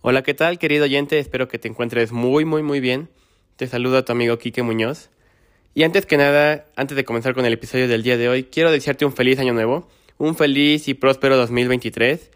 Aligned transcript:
Hola, 0.00 0.22
¿qué 0.22 0.32
tal, 0.32 0.60
querido 0.60 0.84
oyente? 0.84 1.18
Espero 1.18 1.48
que 1.48 1.58
te 1.58 1.66
encuentres 1.66 2.12
muy, 2.12 2.44
muy, 2.44 2.62
muy 2.62 2.78
bien. 2.78 3.08
Te 3.56 3.66
saluda 3.66 4.04
tu 4.04 4.12
amigo 4.12 4.38
Quique 4.38 4.62
Muñoz. 4.62 5.10
Y 5.74 5.82
antes 5.82 6.06
que 6.06 6.16
nada, 6.16 6.66
antes 6.76 6.96
de 6.96 7.04
comenzar 7.04 7.34
con 7.34 7.44
el 7.44 7.52
episodio 7.52 7.88
del 7.88 8.04
día 8.04 8.16
de 8.16 8.28
hoy, 8.28 8.44
quiero 8.44 8.70
desearte 8.70 9.04
un 9.04 9.12
feliz 9.12 9.40
año 9.40 9.54
nuevo, 9.54 9.88
un 10.16 10.36
feliz 10.36 10.86
y 10.86 10.94
próspero 10.94 11.36
2023. 11.36 12.30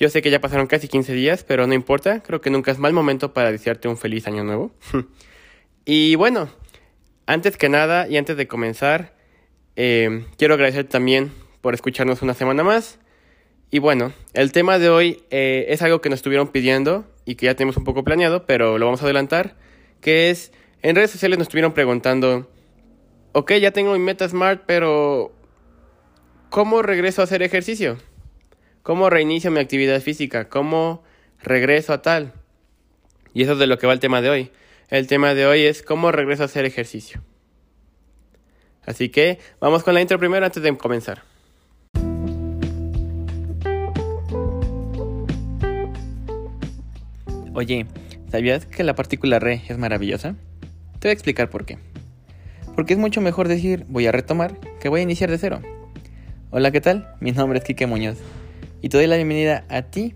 Yo 0.00 0.08
sé 0.08 0.20
que 0.20 0.32
ya 0.32 0.40
pasaron 0.40 0.66
casi 0.66 0.88
15 0.88 1.12
días, 1.12 1.44
pero 1.44 1.68
no 1.68 1.74
importa, 1.74 2.24
creo 2.24 2.40
que 2.40 2.50
nunca 2.50 2.72
es 2.72 2.80
mal 2.80 2.92
momento 2.92 3.32
para 3.32 3.52
desearte 3.52 3.86
un 3.86 3.96
feliz 3.96 4.26
año 4.26 4.42
nuevo. 4.42 4.72
y 5.84 6.16
bueno, 6.16 6.48
antes 7.26 7.56
que 7.56 7.68
nada 7.68 8.08
y 8.08 8.16
antes 8.16 8.36
de 8.36 8.48
comenzar, 8.48 9.14
eh, 9.76 10.26
quiero 10.38 10.54
agradecer 10.54 10.88
también 10.88 11.30
por 11.60 11.72
escucharnos 11.72 12.20
una 12.22 12.34
semana 12.34 12.64
más. 12.64 12.98
Y 13.70 13.80
bueno, 13.80 14.12
el 14.32 14.52
tema 14.52 14.78
de 14.78 14.88
hoy 14.88 15.22
eh, 15.30 15.66
es 15.68 15.82
algo 15.82 16.00
que 16.00 16.08
nos 16.08 16.18
estuvieron 16.18 16.48
pidiendo 16.48 17.04
y 17.24 17.34
que 17.34 17.46
ya 17.46 17.54
tenemos 17.56 17.76
un 17.76 17.84
poco 17.84 18.04
planeado, 18.04 18.46
pero 18.46 18.78
lo 18.78 18.86
vamos 18.86 19.02
a 19.02 19.04
adelantar, 19.04 19.56
que 20.00 20.30
es, 20.30 20.52
en 20.82 20.94
redes 20.94 21.10
sociales 21.10 21.38
nos 21.38 21.46
estuvieron 21.46 21.74
preguntando, 21.74 22.48
ok, 23.32 23.54
ya 23.54 23.72
tengo 23.72 23.92
mi 23.92 23.98
meta 23.98 24.28
smart, 24.28 24.62
pero 24.66 25.32
¿cómo 26.48 26.82
regreso 26.82 27.22
a 27.22 27.24
hacer 27.24 27.42
ejercicio? 27.42 27.98
¿Cómo 28.82 29.10
reinicio 29.10 29.50
mi 29.50 29.58
actividad 29.58 30.00
física? 30.00 30.48
¿Cómo 30.48 31.02
regreso 31.42 31.92
a 31.92 32.02
tal? 32.02 32.32
Y 33.34 33.42
eso 33.42 33.54
es 33.54 33.58
de 33.58 33.66
lo 33.66 33.78
que 33.78 33.88
va 33.88 33.92
el 33.92 34.00
tema 34.00 34.22
de 34.22 34.30
hoy. 34.30 34.52
El 34.88 35.08
tema 35.08 35.34
de 35.34 35.44
hoy 35.44 35.64
es 35.64 35.82
cómo 35.82 36.12
regreso 36.12 36.44
a 36.44 36.46
hacer 36.46 36.64
ejercicio. 36.64 37.20
Así 38.86 39.08
que 39.08 39.40
vamos 39.60 39.82
con 39.82 39.94
la 39.94 40.00
intro 40.00 40.20
primero 40.20 40.46
antes 40.46 40.62
de 40.62 40.76
comenzar. 40.78 41.24
Oye, 47.56 47.86
¿sabías 48.30 48.66
que 48.66 48.84
la 48.84 48.94
partícula 48.94 49.38
re 49.38 49.62
es 49.66 49.78
maravillosa? 49.78 50.34
Te 50.98 51.08
voy 51.08 51.10
a 51.10 51.12
explicar 51.14 51.48
por 51.48 51.64
qué. 51.64 51.78
Porque 52.74 52.92
es 52.92 52.98
mucho 52.98 53.22
mejor 53.22 53.48
decir 53.48 53.86
voy 53.88 54.06
a 54.06 54.12
retomar 54.12 54.60
que 54.78 54.90
voy 54.90 55.00
a 55.00 55.04
iniciar 55.04 55.30
de 55.30 55.38
cero. 55.38 55.62
Hola, 56.50 56.70
¿qué 56.70 56.82
tal? 56.82 57.08
Mi 57.18 57.32
nombre 57.32 57.58
es 57.58 57.64
Kike 57.64 57.86
Muñoz 57.86 58.18
y 58.82 58.90
te 58.90 58.98
doy 58.98 59.06
la 59.06 59.16
bienvenida 59.16 59.64
a 59.70 59.80
ti, 59.80 60.12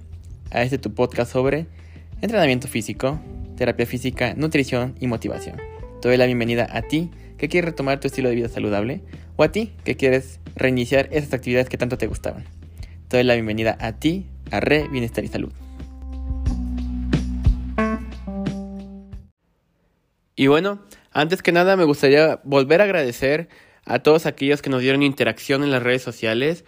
a 0.50 0.60
este 0.60 0.76
tu 0.76 0.92
podcast 0.92 1.32
sobre 1.32 1.66
entrenamiento 2.20 2.68
físico, 2.68 3.18
terapia 3.56 3.86
física, 3.86 4.34
nutrición 4.34 4.94
y 5.00 5.06
motivación. 5.06 5.56
Te 6.02 6.08
doy 6.08 6.18
la 6.18 6.26
bienvenida 6.26 6.68
a 6.70 6.82
ti 6.82 7.10
que 7.38 7.48
quieres 7.48 7.70
retomar 7.70 8.00
tu 8.00 8.08
estilo 8.08 8.28
de 8.28 8.34
vida 8.34 8.50
saludable 8.50 9.00
o 9.36 9.44
a 9.44 9.50
ti 9.50 9.72
que 9.84 9.96
quieres 9.96 10.40
reiniciar 10.56 11.08
esas 11.10 11.32
actividades 11.32 11.70
que 11.70 11.78
tanto 11.78 11.96
te 11.96 12.06
gustaban. 12.06 12.44
Te 13.08 13.16
doy 13.16 13.24
la 13.24 13.32
bienvenida 13.32 13.78
a 13.80 13.92
ti, 13.92 14.26
a 14.50 14.60
Re 14.60 14.88
Bienestar 14.88 15.24
y 15.24 15.28
Salud. 15.28 15.52
Y 20.40 20.46
bueno, 20.46 20.78
antes 21.12 21.42
que 21.42 21.52
nada 21.52 21.76
me 21.76 21.84
gustaría 21.84 22.40
volver 22.44 22.80
a 22.80 22.84
agradecer 22.84 23.50
a 23.84 23.98
todos 23.98 24.24
aquellos 24.24 24.62
que 24.62 24.70
nos 24.70 24.80
dieron 24.80 25.02
interacción 25.02 25.62
en 25.62 25.70
las 25.70 25.82
redes 25.82 26.00
sociales, 26.00 26.64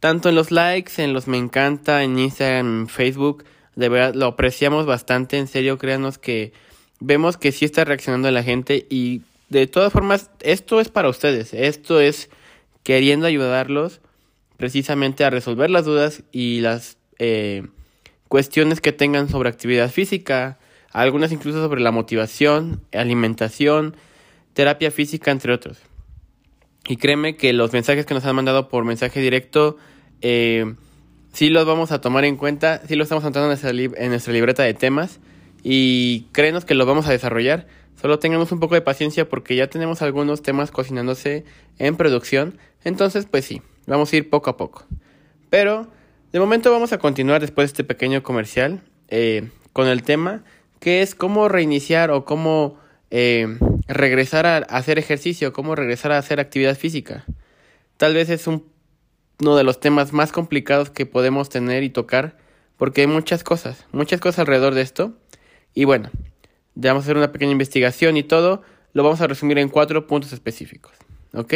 tanto 0.00 0.28
en 0.28 0.34
los 0.34 0.50
likes, 0.50 1.02
en 1.02 1.14
los 1.14 1.26
me 1.26 1.38
encanta, 1.38 2.02
en 2.02 2.18
Instagram, 2.18 2.80
en 2.82 2.88
Facebook. 2.88 3.44
De 3.74 3.88
verdad, 3.88 4.14
lo 4.14 4.26
apreciamos 4.26 4.84
bastante, 4.84 5.38
en 5.38 5.48
serio, 5.48 5.78
créanos 5.78 6.18
que 6.18 6.52
vemos 7.00 7.38
que 7.38 7.52
sí 7.52 7.64
está 7.64 7.86
reaccionando 7.86 8.30
la 8.30 8.42
gente. 8.42 8.86
Y 8.90 9.22
de 9.48 9.66
todas 9.66 9.94
formas, 9.94 10.28
esto 10.40 10.78
es 10.78 10.90
para 10.90 11.08
ustedes, 11.08 11.54
esto 11.54 12.00
es 12.00 12.28
queriendo 12.82 13.26
ayudarlos 13.26 14.02
precisamente 14.58 15.24
a 15.24 15.30
resolver 15.30 15.70
las 15.70 15.86
dudas 15.86 16.22
y 16.32 16.60
las 16.60 16.98
eh, 17.18 17.66
cuestiones 18.28 18.82
que 18.82 18.92
tengan 18.92 19.30
sobre 19.30 19.48
actividad 19.48 19.90
física, 19.90 20.58
algunas 21.02 21.30
incluso 21.30 21.60
sobre 21.62 21.82
la 21.82 21.90
motivación, 21.90 22.80
alimentación, 22.92 23.96
terapia 24.54 24.90
física, 24.90 25.30
entre 25.30 25.52
otros. 25.52 25.78
Y 26.88 26.96
créeme 26.96 27.36
que 27.36 27.52
los 27.52 27.74
mensajes 27.74 28.06
que 28.06 28.14
nos 28.14 28.24
han 28.24 28.34
mandado 28.34 28.68
por 28.70 28.84
mensaje 28.84 29.20
directo, 29.20 29.76
eh, 30.22 30.74
sí 31.34 31.50
los 31.50 31.66
vamos 31.66 31.92
a 31.92 32.00
tomar 32.00 32.24
en 32.24 32.36
cuenta, 32.36 32.80
sí 32.88 32.96
los 32.96 33.06
estamos 33.06 33.24
anotando 33.24 33.44
en 33.44 34.08
nuestra, 34.08 34.32
libreta 34.32 34.62
de 34.62 34.72
temas 34.72 35.20
y 35.62 36.28
créenos 36.32 36.64
que 36.64 36.74
los 36.74 36.86
vamos 36.86 37.06
a 37.06 37.12
desarrollar. 37.12 37.66
Solo 38.00 38.18
tengamos 38.18 38.50
un 38.50 38.60
poco 38.60 38.74
de 38.74 38.80
paciencia 38.80 39.28
porque 39.28 39.54
ya 39.54 39.66
tenemos 39.66 40.00
algunos 40.00 40.40
temas 40.40 40.70
cocinándose 40.70 41.44
en 41.78 41.96
producción. 41.96 42.56
Entonces, 42.84 43.26
pues 43.30 43.44
sí, 43.44 43.60
vamos 43.86 44.10
a 44.12 44.16
ir 44.16 44.30
poco 44.30 44.48
a 44.48 44.56
poco. 44.56 44.86
Pero, 45.50 45.88
de 46.32 46.40
momento 46.40 46.72
vamos 46.72 46.94
a 46.94 46.98
continuar 46.98 47.42
después 47.42 47.66
de 47.66 47.72
este 47.72 47.84
pequeño 47.84 48.22
comercial 48.22 48.80
eh, 49.08 49.50
con 49.74 49.88
el 49.88 50.02
tema 50.02 50.42
que 50.80 51.02
es 51.02 51.14
cómo 51.14 51.48
reiniciar 51.48 52.10
o 52.10 52.24
cómo 52.24 52.78
eh, 53.10 53.58
regresar 53.88 54.46
a 54.46 54.58
hacer 54.58 54.98
ejercicio, 54.98 55.52
cómo 55.52 55.74
regresar 55.74 56.12
a 56.12 56.18
hacer 56.18 56.40
actividad 56.40 56.76
física. 56.76 57.24
Tal 57.96 58.14
vez 58.14 58.28
es 58.30 58.46
uno 58.46 58.62
de 59.38 59.64
los 59.64 59.80
temas 59.80 60.12
más 60.12 60.32
complicados 60.32 60.90
que 60.90 61.06
podemos 61.06 61.48
tener 61.48 61.82
y 61.82 61.90
tocar 61.90 62.36
porque 62.76 63.02
hay 63.02 63.06
muchas 63.06 63.42
cosas, 63.42 63.86
muchas 63.92 64.20
cosas 64.20 64.40
alrededor 64.40 64.74
de 64.74 64.82
esto. 64.82 65.14
Y 65.74 65.84
bueno, 65.84 66.10
ya 66.74 66.90
vamos 66.90 67.04
a 67.04 67.06
hacer 67.06 67.16
una 67.16 67.32
pequeña 67.32 67.52
investigación 67.52 68.16
y 68.16 68.22
todo, 68.22 68.62
lo 68.92 69.02
vamos 69.02 69.20
a 69.20 69.26
resumir 69.26 69.58
en 69.58 69.68
cuatro 69.68 70.06
puntos 70.06 70.32
específicos. 70.32 70.92
¿Ok? 71.32 71.54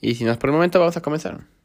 Y 0.00 0.14
sin 0.14 0.28
más 0.28 0.36
por 0.36 0.50
el 0.50 0.54
momento, 0.54 0.78
vamos 0.78 0.96
a 0.96 1.02
comenzar. 1.02 1.55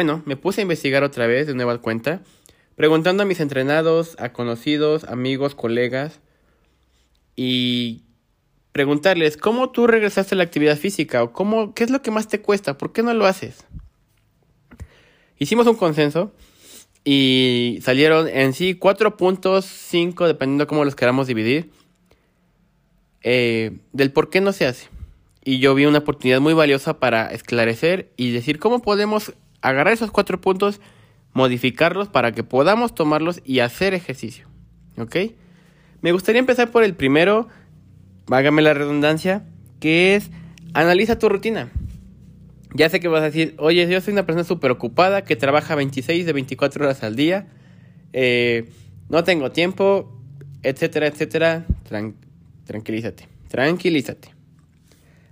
Bueno, 0.00 0.22
me 0.24 0.38
puse 0.38 0.62
a 0.62 0.62
investigar 0.62 1.04
otra 1.04 1.26
vez 1.26 1.46
de 1.46 1.52
nueva 1.52 1.76
cuenta, 1.76 2.22
preguntando 2.74 3.22
a 3.22 3.26
mis 3.26 3.38
entrenados, 3.38 4.16
a 4.18 4.32
conocidos, 4.32 5.04
amigos, 5.04 5.54
colegas, 5.54 6.20
y 7.36 8.04
preguntarles, 8.72 9.36
¿cómo 9.36 9.72
tú 9.72 9.86
regresaste 9.86 10.34
a 10.34 10.38
la 10.38 10.44
actividad 10.44 10.78
física? 10.78 11.22
¿O 11.22 11.34
cómo, 11.34 11.74
qué 11.74 11.84
es 11.84 11.90
lo 11.90 12.00
que 12.00 12.10
más 12.10 12.28
te 12.28 12.40
cuesta? 12.40 12.78
¿Por 12.78 12.94
qué 12.94 13.02
no 13.02 13.12
lo 13.12 13.26
haces? 13.26 13.66
Hicimos 15.38 15.66
un 15.66 15.76
consenso 15.76 16.32
y 17.04 17.80
salieron 17.82 18.26
en 18.26 18.54
sí 18.54 18.76
cuatro 18.76 19.18
puntos, 19.18 19.66
cinco, 19.66 20.26
dependiendo 20.26 20.64
de 20.64 20.68
cómo 20.68 20.86
los 20.86 20.94
queramos 20.94 21.26
dividir, 21.26 21.72
eh, 23.22 23.80
del 23.92 24.12
por 24.12 24.30
qué 24.30 24.40
no 24.40 24.54
se 24.54 24.64
hace. 24.64 24.88
Y 25.44 25.58
yo 25.58 25.74
vi 25.74 25.84
una 25.84 25.98
oportunidad 25.98 26.40
muy 26.40 26.54
valiosa 26.54 26.98
para 26.98 27.30
esclarecer 27.32 28.10
y 28.16 28.30
decir 28.30 28.58
cómo 28.58 28.80
podemos 28.80 29.34
agarrar 29.62 29.92
esos 29.92 30.10
cuatro 30.10 30.40
puntos, 30.40 30.80
modificarlos 31.32 32.08
para 32.08 32.32
que 32.32 32.44
podamos 32.44 32.94
tomarlos 32.94 33.40
y 33.44 33.60
hacer 33.60 33.94
ejercicio. 33.94 34.46
¿Ok? 34.96 35.16
Me 36.02 36.12
gustaría 36.12 36.40
empezar 36.40 36.70
por 36.70 36.82
el 36.82 36.94
primero, 36.94 37.48
vágame 38.26 38.62
la 38.62 38.74
redundancia, 38.74 39.44
que 39.80 40.14
es 40.14 40.30
analiza 40.74 41.18
tu 41.18 41.28
rutina. 41.28 41.70
Ya 42.74 42.88
sé 42.88 43.00
que 43.00 43.08
vas 43.08 43.22
a 43.22 43.26
decir, 43.26 43.54
oye, 43.58 43.88
yo 43.88 44.00
soy 44.00 44.12
una 44.12 44.26
persona 44.26 44.44
súper 44.44 44.70
ocupada 44.70 45.24
que 45.24 45.36
trabaja 45.36 45.74
26 45.74 46.24
de 46.24 46.32
24 46.32 46.84
horas 46.84 47.02
al 47.02 47.16
día, 47.16 47.48
eh, 48.12 48.68
no 49.08 49.24
tengo 49.24 49.50
tiempo, 49.50 50.16
etcétera, 50.62 51.08
etcétera. 51.08 51.66
tranquilízate, 52.64 53.26
tranquilízate. 53.48 54.34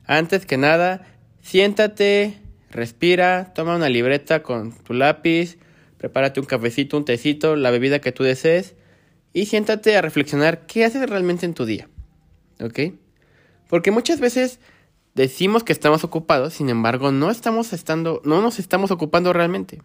Antes 0.05 0.47
que 0.47 0.57
nada, 0.57 1.07
siéntate, 1.43 2.39
Respira, 2.71 3.53
toma 3.55 3.77
una 3.77 3.89
libreta 3.89 4.43
con 4.43 4.73
tu 4.73 4.95
lápiz, 4.95 5.59
prepárate 5.97 6.41
un 6.41 6.47
cafecito, 6.47 6.97
un 6.97 7.05
tecito, 7.05 7.57
la 7.57 7.71
bebida 7.71 8.01
que 8.01 8.13
tú 8.13 8.25
desees 8.25 8.75
y 9.33 9.47
siéntate 9.47 9.97
a 9.97 10.03
reflexionar 10.03 10.67
qué 10.67 10.85
haces 10.85 11.09
realmente 11.09 11.47
en 11.47 11.55
tu 11.55 11.65
día. 11.65 11.89
¿Ok? 12.61 12.95
Porque 13.69 13.91
muchas 13.91 14.21
veces 14.21 14.61
decimos 15.15 15.65
que 15.65 15.73
estamos 15.73 16.05
ocupados, 16.05 16.55
sin 16.55 16.69
embargo, 16.69 17.13
no 17.13 17.31
estamos 17.31 17.73
estando, 17.73 18.21
no 18.25 18.43
nos 18.43 18.59
estamos 18.59 18.91
ocupando 18.91 19.33
realmente. 19.33 19.81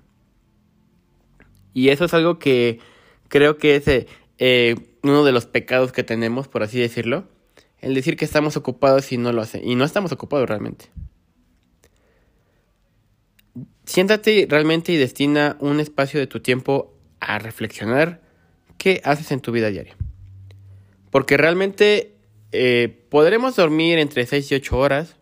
Y 1.73 1.89
eso 1.89 2.05
es 2.05 2.13
algo 2.13 2.39
que 2.39 2.79
creo 3.27 3.57
que 3.57 3.75
es 3.75 4.07
eh, 4.37 4.75
uno 5.01 5.23
de 5.23 5.31
los 5.31 5.45
pecados 5.45 5.91
que 5.91 6.03
tenemos, 6.03 6.47
por 6.47 6.63
así 6.63 6.79
decirlo. 6.79 7.27
El 7.79 7.95
decir 7.95 8.15
que 8.15 8.25
estamos 8.25 8.55
ocupados 8.55 9.11
y 9.11 9.17
no 9.17 9.33
lo 9.33 9.41
hace. 9.41 9.61
Y 9.63 9.75
no 9.75 9.83
estamos 9.83 10.11
ocupados 10.11 10.47
realmente. 10.47 10.85
Siéntate 13.93 14.47
realmente 14.49 14.91
y 14.91 14.97
destina 14.97 15.55
un 15.59 15.79
espacio 15.79 16.19
de 16.19 16.25
tu 16.25 16.39
tiempo 16.39 16.97
a 17.19 17.37
reflexionar 17.37 18.21
qué 18.79 19.01
haces 19.03 19.31
en 19.31 19.39
tu 19.39 19.51
vida 19.51 19.69
diaria. 19.69 19.95
Porque 21.11 21.37
realmente 21.37 22.15
eh, 22.51 23.05
podremos 23.11 23.55
dormir 23.55 23.99
entre 23.99 24.25
6 24.25 24.51
y 24.51 24.55
8 24.55 24.77
horas, 24.79 25.15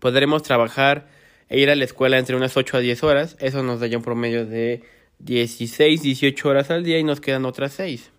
podremos 0.00 0.42
trabajar 0.42 1.06
e 1.48 1.60
ir 1.60 1.70
a 1.70 1.76
la 1.76 1.84
escuela 1.84 2.18
entre 2.18 2.34
unas 2.34 2.56
8 2.56 2.78
a 2.78 2.80
10 2.80 3.04
horas, 3.04 3.36
eso 3.38 3.62
nos 3.62 3.78
da 3.78 3.86
ya 3.86 3.98
un 3.98 4.02
promedio 4.02 4.46
de 4.46 4.82
16, 5.20 6.02
18 6.02 6.48
horas 6.48 6.72
al 6.72 6.82
día 6.82 6.98
y 6.98 7.04
nos 7.04 7.20
quedan 7.20 7.44
otras 7.44 7.72
6 7.74 8.10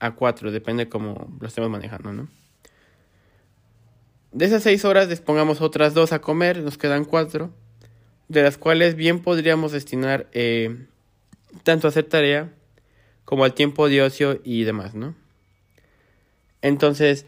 a 0.00 0.10
4, 0.10 0.50
depende 0.50 0.88
cómo 0.88 1.32
lo 1.40 1.46
estemos 1.46 1.70
manejando, 1.70 2.12
¿no? 2.12 2.28
De 4.32 4.44
esas 4.44 4.64
6 4.64 4.84
horas 4.86 5.08
despongamos 5.08 5.60
otras 5.60 5.94
2 5.94 6.12
a 6.12 6.20
comer, 6.20 6.58
nos 6.64 6.78
quedan 6.78 7.04
4 7.04 7.59
de 8.30 8.44
las 8.44 8.56
cuales 8.58 8.94
bien 8.94 9.18
podríamos 9.18 9.72
destinar 9.72 10.28
eh, 10.32 10.86
tanto 11.64 11.88
a 11.88 11.90
hacer 11.90 12.04
tarea 12.04 12.48
como 13.24 13.42
al 13.42 13.54
tiempo 13.54 13.88
de 13.88 14.02
ocio 14.02 14.40
y 14.44 14.62
demás, 14.62 14.94
¿no? 14.94 15.16
Entonces, 16.62 17.26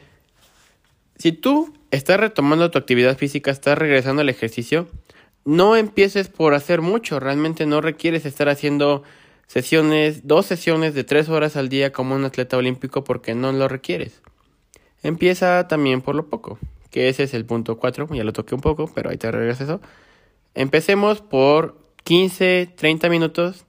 si 1.16 1.32
tú 1.32 1.74
estás 1.90 2.20
retomando 2.20 2.70
tu 2.70 2.78
actividad 2.78 3.18
física, 3.18 3.50
estás 3.50 3.76
regresando 3.76 4.22
al 4.22 4.28
ejercicio, 4.28 4.88
no 5.44 5.74
empieces 5.74 6.28
por 6.28 6.54
hacer 6.54 6.82
mucho, 6.82 7.18
realmente 7.18 7.66
no 7.66 7.80
requieres 7.80 8.24
estar 8.24 8.48
haciendo 8.48 9.02
sesiones, 9.48 10.28
dos 10.28 10.46
sesiones 10.46 10.94
de 10.94 11.02
tres 11.02 11.28
horas 11.28 11.56
al 11.56 11.68
día 11.68 11.90
como 11.90 12.14
un 12.14 12.24
atleta 12.24 12.56
olímpico 12.56 13.02
porque 13.02 13.34
no 13.34 13.50
lo 13.50 13.66
requieres. 13.66 14.22
Empieza 15.02 15.66
también 15.66 16.00
por 16.00 16.14
lo 16.14 16.28
poco, 16.28 16.60
que 16.92 17.08
ese 17.08 17.24
es 17.24 17.34
el 17.34 17.44
punto 17.44 17.76
4, 17.76 18.08
ya 18.14 18.22
lo 18.22 18.32
toqué 18.32 18.54
un 18.54 18.60
poco, 18.60 18.88
pero 18.94 19.10
ahí 19.10 19.16
te 19.16 19.32
regreso 19.32 19.64
eso. 19.64 19.80
Empecemos 20.54 21.20
por 21.20 21.78
15, 22.04 22.72
30 22.76 23.08
minutos 23.08 23.64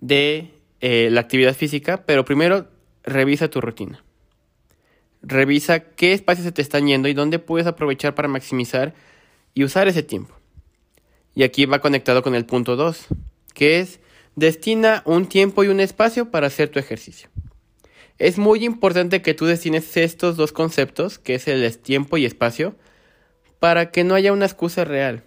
de 0.00 0.50
eh, 0.80 1.08
la 1.10 1.20
actividad 1.20 1.54
física, 1.54 2.04
pero 2.04 2.24
primero 2.24 2.68
revisa 3.02 3.48
tu 3.48 3.60
rutina. 3.60 4.04
Revisa 5.22 5.80
qué 5.80 6.12
espacios 6.12 6.44
se 6.44 6.52
te 6.52 6.62
están 6.62 6.86
yendo 6.86 7.08
y 7.08 7.14
dónde 7.14 7.38
puedes 7.38 7.66
aprovechar 7.66 8.14
para 8.14 8.28
maximizar 8.28 8.94
y 9.54 9.64
usar 9.64 9.88
ese 9.88 10.02
tiempo. 10.02 10.34
Y 11.34 11.44
aquí 11.44 11.66
va 11.66 11.80
conectado 11.80 12.22
con 12.22 12.34
el 12.34 12.44
punto 12.44 12.76
2, 12.76 13.06
que 13.54 13.80
es 13.80 14.00
destina 14.36 15.02
un 15.06 15.26
tiempo 15.26 15.64
y 15.64 15.68
un 15.68 15.80
espacio 15.80 16.30
para 16.30 16.48
hacer 16.48 16.68
tu 16.68 16.78
ejercicio. 16.78 17.28
Es 18.18 18.38
muy 18.38 18.64
importante 18.64 19.22
que 19.22 19.34
tú 19.34 19.46
destines 19.46 19.96
estos 19.96 20.36
dos 20.36 20.52
conceptos, 20.52 21.18
que 21.18 21.34
es 21.34 21.48
el 21.48 21.76
tiempo 21.78 22.16
y 22.16 22.26
espacio, 22.26 22.76
para 23.62 23.92
que 23.92 24.02
no 24.02 24.16
haya 24.16 24.32
una 24.32 24.46
excusa 24.46 24.84
real. 24.84 25.22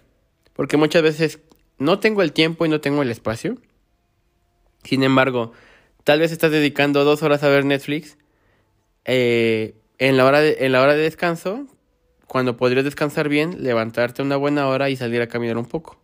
Porque 0.52 0.76
muchas 0.76 1.02
veces 1.02 1.38
no 1.78 2.00
tengo 2.00 2.20
el 2.20 2.34
tiempo 2.34 2.66
y 2.66 2.68
no 2.68 2.82
tengo 2.82 3.00
el 3.00 3.10
espacio. 3.10 3.56
Sin 4.84 5.02
embargo, 5.04 5.52
tal 6.04 6.20
vez 6.20 6.32
estás 6.32 6.50
dedicando 6.50 7.02
dos 7.04 7.22
horas 7.22 7.42
a 7.42 7.48
ver 7.48 7.64
Netflix 7.64 8.18
eh, 9.06 9.74
en, 9.96 10.18
la 10.18 10.26
hora 10.26 10.46
en 10.46 10.70
la 10.70 10.82
hora 10.82 10.92
de 10.92 11.00
descanso, 11.00 11.66
cuando 12.26 12.58
podrías 12.58 12.84
descansar 12.84 13.30
bien, 13.30 13.64
levantarte 13.64 14.20
una 14.20 14.36
buena 14.36 14.68
hora 14.68 14.90
y 14.90 14.96
salir 14.96 15.22
a 15.22 15.28
caminar 15.28 15.56
un 15.56 15.64
poco. 15.64 15.98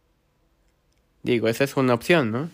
Digo, 1.23 1.49
esa 1.49 1.64
es 1.64 1.76
una 1.76 1.93
opción, 1.93 2.32
¿no? 2.32 2.49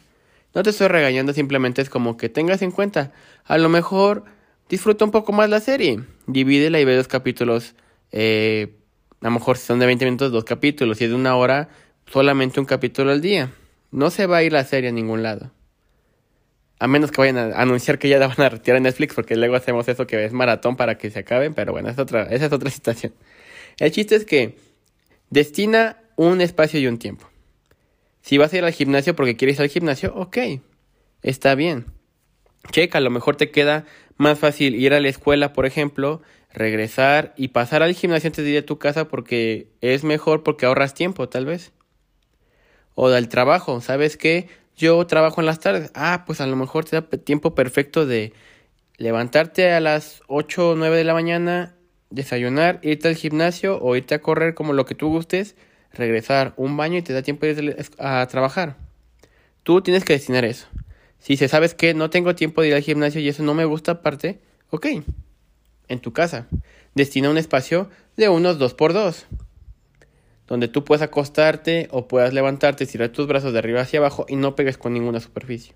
No 0.56 0.64
te 0.64 0.70
estoy 0.70 0.88
regañando, 0.88 1.32
simplemente 1.32 1.82
es 1.82 1.88
como 1.88 2.16
que 2.16 2.28
tengas 2.28 2.62
en 2.62 2.72
cuenta. 2.72 3.12
A 3.44 3.58
lo 3.58 3.68
mejor 3.68 4.24
disfruta 4.68 5.04
un 5.04 5.12
poco 5.12 5.30
más 5.30 5.48
la 5.48 5.60
serie. 5.60 6.00
Divídela 6.26 6.80
y 6.80 6.84
ve 6.84 6.96
dos 6.96 7.06
capítulos. 7.06 7.76
Eh, 8.10 8.74
a 9.20 9.26
lo 9.26 9.30
mejor 9.32 9.58
si 9.58 9.66
son 9.66 9.78
de 9.78 9.86
20 9.86 10.04
minutos, 10.04 10.32
dos 10.32 10.44
capítulos. 10.44 10.98
Si 10.98 11.04
es 11.04 11.10
de 11.10 11.16
una 11.16 11.34
hora, 11.36 11.68
solamente 12.06 12.60
un 12.60 12.66
capítulo 12.66 13.10
al 13.10 13.20
día. 13.20 13.52
No 13.90 14.10
se 14.10 14.26
va 14.26 14.38
a 14.38 14.42
ir 14.42 14.52
la 14.52 14.64
serie 14.64 14.90
a 14.90 14.92
ningún 14.92 15.22
lado. 15.22 15.50
A 16.78 16.86
menos 16.86 17.10
que 17.10 17.20
vayan 17.20 17.38
a 17.38 17.60
anunciar 17.60 17.98
que 17.98 18.08
ya 18.08 18.18
la 18.18 18.28
van 18.28 18.40
a 18.40 18.48
retirar 18.48 18.76
en 18.76 18.84
Netflix, 18.84 19.14
porque 19.14 19.34
luego 19.34 19.56
hacemos 19.56 19.88
eso 19.88 20.06
que 20.06 20.24
es 20.24 20.32
maratón 20.32 20.76
para 20.76 20.96
que 20.98 21.10
se 21.10 21.18
acaben. 21.18 21.54
Pero 21.54 21.72
bueno, 21.72 21.88
es 21.88 21.98
otra, 21.98 22.24
esa 22.24 22.46
es 22.46 22.52
otra 22.52 22.70
situación. 22.70 23.12
El 23.78 23.90
chiste 23.90 24.14
es 24.14 24.24
que 24.24 24.56
destina 25.30 25.98
un 26.16 26.40
espacio 26.40 26.78
y 26.78 26.86
un 26.86 26.98
tiempo. 26.98 27.28
Si 28.20 28.38
vas 28.38 28.52
a 28.52 28.58
ir 28.58 28.64
al 28.64 28.72
gimnasio 28.72 29.16
porque 29.16 29.36
quieres 29.36 29.56
ir 29.56 29.62
al 29.62 29.68
gimnasio, 29.68 30.14
ok, 30.14 30.38
está 31.22 31.54
bien. 31.54 31.86
Checa, 32.70 32.98
a 32.98 33.00
lo 33.00 33.10
mejor 33.10 33.36
te 33.36 33.50
queda 33.50 33.86
más 34.16 34.38
fácil 34.38 34.74
ir 34.74 34.92
a 34.92 35.00
la 35.00 35.08
escuela, 35.08 35.52
por 35.52 35.64
ejemplo, 35.64 36.20
regresar 36.52 37.34
y 37.36 37.48
pasar 37.48 37.82
al 37.82 37.94
gimnasio 37.94 38.28
antes 38.28 38.44
de 38.44 38.50
ir 38.50 38.58
a 38.58 38.66
tu 38.66 38.78
casa 38.78 39.08
porque 39.08 39.68
es 39.80 40.04
mejor 40.04 40.42
porque 40.42 40.66
ahorras 40.66 40.94
tiempo, 40.94 41.28
tal 41.28 41.46
vez. 41.46 41.72
O 42.94 43.10
del 43.10 43.28
trabajo, 43.28 43.80
¿sabes 43.80 44.16
qué? 44.16 44.48
Yo 44.76 45.06
trabajo 45.06 45.40
en 45.40 45.46
las 45.46 45.60
tardes. 45.60 45.90
Ah, 45.94 46.24
pues 46.26 46.40
a 46.40 46.46
lo 46.46 46.56
mejor 46.56 46.84
te 46.84 46.96
da 46.96 47.02
tiempo 47.02 47.54
perfecto 47.54 48.06
de 48.06 48.32
levantarte 48.96 49.72
a 49.72 49.80
las 49.80 50.22
8 50.26 50.70
o 50.70 50.74
9 50.76 50.96
de 50.96 51.04
la 51.04 51.14
mañana, 51.14 51.76
desayunar, 52.10 52.80
irte 52.82 53.08
al 53.08 53.14
gimnasio 53.14 53.78
o 53.80 53.96
irte 53.96 54.14
a 54.14 54.20
correr 54.20 54.54
como 54.54 54.72
lo 54.72 54.84
que 54.84 54.94
tú 54.94 55.08
gustes, 55.08 55.56
regresar 55.92 56.54
un 56.56 56.76
baño 56.76 56.98
y 56.98 57.02
te 57.02 57.12
da 57.12 57.22
tiempo 57.22 57.46
de 57.46 57.52
ir 57.52 57.76
a 57.98 58.26
trabajar. 58.26 58.76
Tú 59.62 59.80
tienes 59.82 60.04
que 60.04 60.14
destinar 60.14 60.44
eso. 60.44 60.66
Si 61.18 61.36
se 61.36 61.48
sabes 61.48 61.74
que 61.74 61.94
no 61.94 62.10
tengo 62.10 62.34
tiempo 62.34 62.62
de 62.62 62.68
ir 62.68 62.74
al 62.74 62.82
gimnasio 62.82 63.20
y 63.20 63.28
eso 63.28 63.42
no 63.42 63.54
me 63.54 63.64
gusta 63.64 63.92
aparte, 63.92 64.40
ok. 64.70 64.86
En 65.88 66.00
tu 66.00 66.12
casa, 66.12 66.46
destina 66.94 67.30
un 67.30 67.38
espacio 67.38 67.90
de 68.16 68.28
unos 68.28 68.58
2 68.58 68.74
por 68.74 68.92
2 68.92 69.26
donde 70.48 70.66
tú 70.66 70.82
puedas 70.82 71.02
acostarte 71.02 71.88
o 71.90 72.08
puedas 72.08 72.32
levantarte, 72.32 72.84
estirar 72.84 73.10
tus 73.10 73.26
brazos 73.26 73.52
de 73.52 73.58
arriba 73.58 73.82
hacia 73.82 74.00
abajo 74.00 74.24
y 74.28 74.36
no 74.36 74.56
pegues 74.56 74.78
con 74.78 74.94
ninguna 74.94 75.20
superficie, 75.20 75.74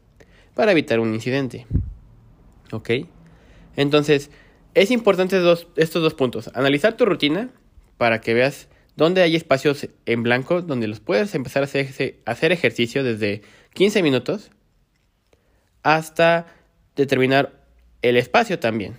para 0.54 0.72
evitar 0.72 0.98
un 0.98 1.14
incidente. 1.14 1.66
¿Ok? 2.72 2.90
Entonces, 3.76 4.30
es 4.74 4.90
importante 4.90 5.36
estos 5.76 6.02
dos 6.02 6.14
puntos. 6.14 6.50
Analizar 6.54 6.96
tu 6.96 7.04
rutina 7.04 7.50
para 7.98 8.22
que 8.22 8.32
veas 8.32 8.68
dónde 8.96 9.20
hay 9.20 9.36
espacios 9.36 9.88
en 10.06 10.22
blanco 10.22 10.62
donde 10.62 10.88
los 10.88 11.00
puedes 11.00 11.34
empezar 11.34 11.62
a 11.62 11.66
hacer, 11.66 12.20
hacer 12.24 12.52
ejercicio 12.52 13.04
desde 13.04 13.42
15 13.74 14.02
minutos 14.02 14.50
hasta 15.82 16.46
determinar 16.96 17.66
el 18.00 18.16
espacio 18.16 18.58
también, 18.58 18.94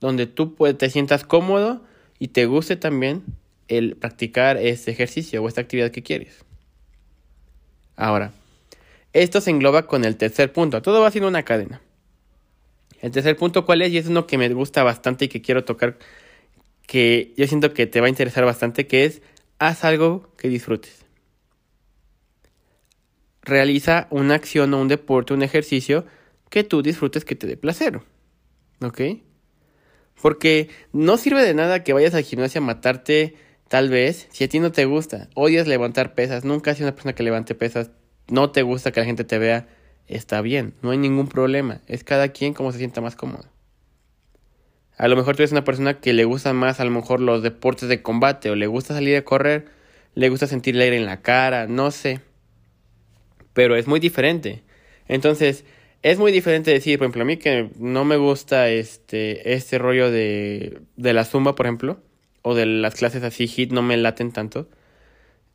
donde 0.00 0.26
tú 0.26 0.54
te 0.78 0.90
sientas 0.90 1.24
cómodo 1.24 1.82
y 2.18 2.28
te 2.28 2.46
guste 2.46 2.76
también 2.76 3.24
el 3.68 3.96
practicar 3.96 4.56
este 4.56 4.90
ejercicio 4.90 5.42
o 5.42 5.48
esta 5.48 5.60
actividad 5.60 5.90
que 5.90 6.02
quieres. 6.02 6.44
Ahora, 7.96 8.32
esto 9.12 9.40
se 9.40 9.50
engloba 9.50 9.86
con 9.86 10.04
el 10.04 10.16
tercer 10.16 10.52
punto. 10.52 10.82
Todo 10.82 11.00
va 11.00 11.10
siendo 11.10 11.28
una 11.28 11.42
cadena. 11.42 11.80
El 13.00 13.10
tercer 13.10 13.36
punto, 13.36 13.64
¿cuál 13.64 13.82
es? 13.82 13.92
Y 13.92 13.98
es 13.98 14.06
uno 14.06 14.26
que 14.26 14.38
me 14.38 14.48
gusta 14.50 14.82
bastante 14.82 15.26
y 15.26 15.28
que 15.28 15.42
quiero 15.42 15.64
tocar, 15.64 15.98
que 16.86 17.32
yo 17.36 17.46
siento 17.46 17.72
que 17.72 17.86
te 17.86 18.00
va 18.00 18.06
a 18.06 18.10
interesar 18.10 18.44
bastante, 18.44 18.86
que 18.86 19.04
es 19.04 19.22
haz 19.58 19.84
algo 19.84 20.30
que 20.36 20.48
disfrutes. 20.48 21.04
Realiza 23.42 24.08
una 24.10 24.34
acción 24.34 24.74
o 24.74 24.80
un 24.80 24.88
deporte, 24.88 25.32
un 25.32 25.42
ejercicio 25.42 26.04
que 26.50 26.64
tú 26.64 26.82
disfrutes, 26.82 27.24
que 27.24 27.36
te 27.36 27.46
dé 27.46 27.56
placer. 27.56 28.00
¿Ok? 28.80 29.00
Porque 30.20 30.68
no 30.92 31.16
sirve 31.16 31.42
de 31.42 31.54
nada 31.54 31.84
que 31.84 31.92
vayas 31.92 32.14
al 32.14 32.22
gimnasio 32.22 32.60
a 32.60 32.64
matarte 32.64 33.34
Tal 33.68 33.88
vez, 33.88 34.28
si 34.30 34.44
a 34.44 34.48
ti 34.48 34.60
no 34.60 34.70
te 34.70 34.84
gusta, 34.84 35.28
odias 35.34 35.66
levantar 35.66 36.14
pesas, 36.14 36.44
nunca 36.44 36.70
has 36.70 36.76
sido 36.76 36.88
una 36.88 36.94
persona 36.94 37.14
que 37.14 37.24
levante 37.24 37.56
pesas, 37.56 37.90
no 38.28 38.50
te 38.50 38.62
gusta 38.62 38.92
que 38.92 39.00
la 39.00 39.06
gente 39.06 39.24
te 39.24 39.38
vea, 39.38 39.66
está 40.06 40.40
bien, 40.40 40.74
no 40.82 40.92
hay 40.92 40.98
ningún 40.98 41.26
problema, 41.26 41.80
es 41.88 42.04
cada 42.04 42.28
quien 42.28 42.54
como 42.54 42.70
se 42.70 42.78
sienta 42.78 43.00
más 43.00 43.16
cómodo. 43.16 43.46
A 44.96 45.08
lo 45.08 45.16
mejor 45.16 45.34
tú 45.34 45.42
eres 45.42 45.50
una 45.50 45.64
persona 45.64 46.00
que 46.00 46.12
le 46.12 46.24
gusta 46.24 46.52
más 46.52 46.78
a 46.78 46.84
lo 46.84 46.92
mejor 46.92 47.20
los 47.20 47.42
deportes 47.42 47.88
de 47.88 48.02
combate 48.02 48.50
o 48.50 48.54
le 48.54 48.68
gusta 48.68 48.94
salir 48.94 49.16
a 49.16 49.24
correr, 49.24 49.66
le 50.14 50.28
gusta 50.28 50.46
sentir 50.46 50.76
el 50.76 50.82
aire 50.82 50.96
en 50.96 51.04
la 51.04 51.20
cara, 51.20 51.66
no 51.66 51.90
sé. 51.90 52.20
Pero 53.52 53.74
es 53.74 53.88
muy 53.88 53.98
diferente. 53.98 54.62
Entonces, 55.08 55.64
es 56.02 56.18
muy 56.18 56.32
diferente 56.32 56.70
decir, 56.70 56.98
por 56.98 57.06
ejemplo, 57.06 57.22
a 57.22 57.24
mí 57.24 57.36
que 57.36 57.70
no 57.78 58.04
me 58.04 58.16
gusta 58.16 58.68
este, 58.68 59.54
este 59.54 59.78
rollo 59.78 60.10
de, 60.10 60.80
de 60.96 61.12
la 61.12 61.24
zumba, 61.24 61.54
por 61.54 61.66
ejemplo 61.66 62.00
o 62.48 62.54
de 62.54 62.64
las 62.64 62.94
clases 62.94 63.24
así 63.24 63.48
hit 63.48 63.72
no 63.72 63.82
me 63.82 63.96
laten 63.96 64.30
tanto, 64.30 64.68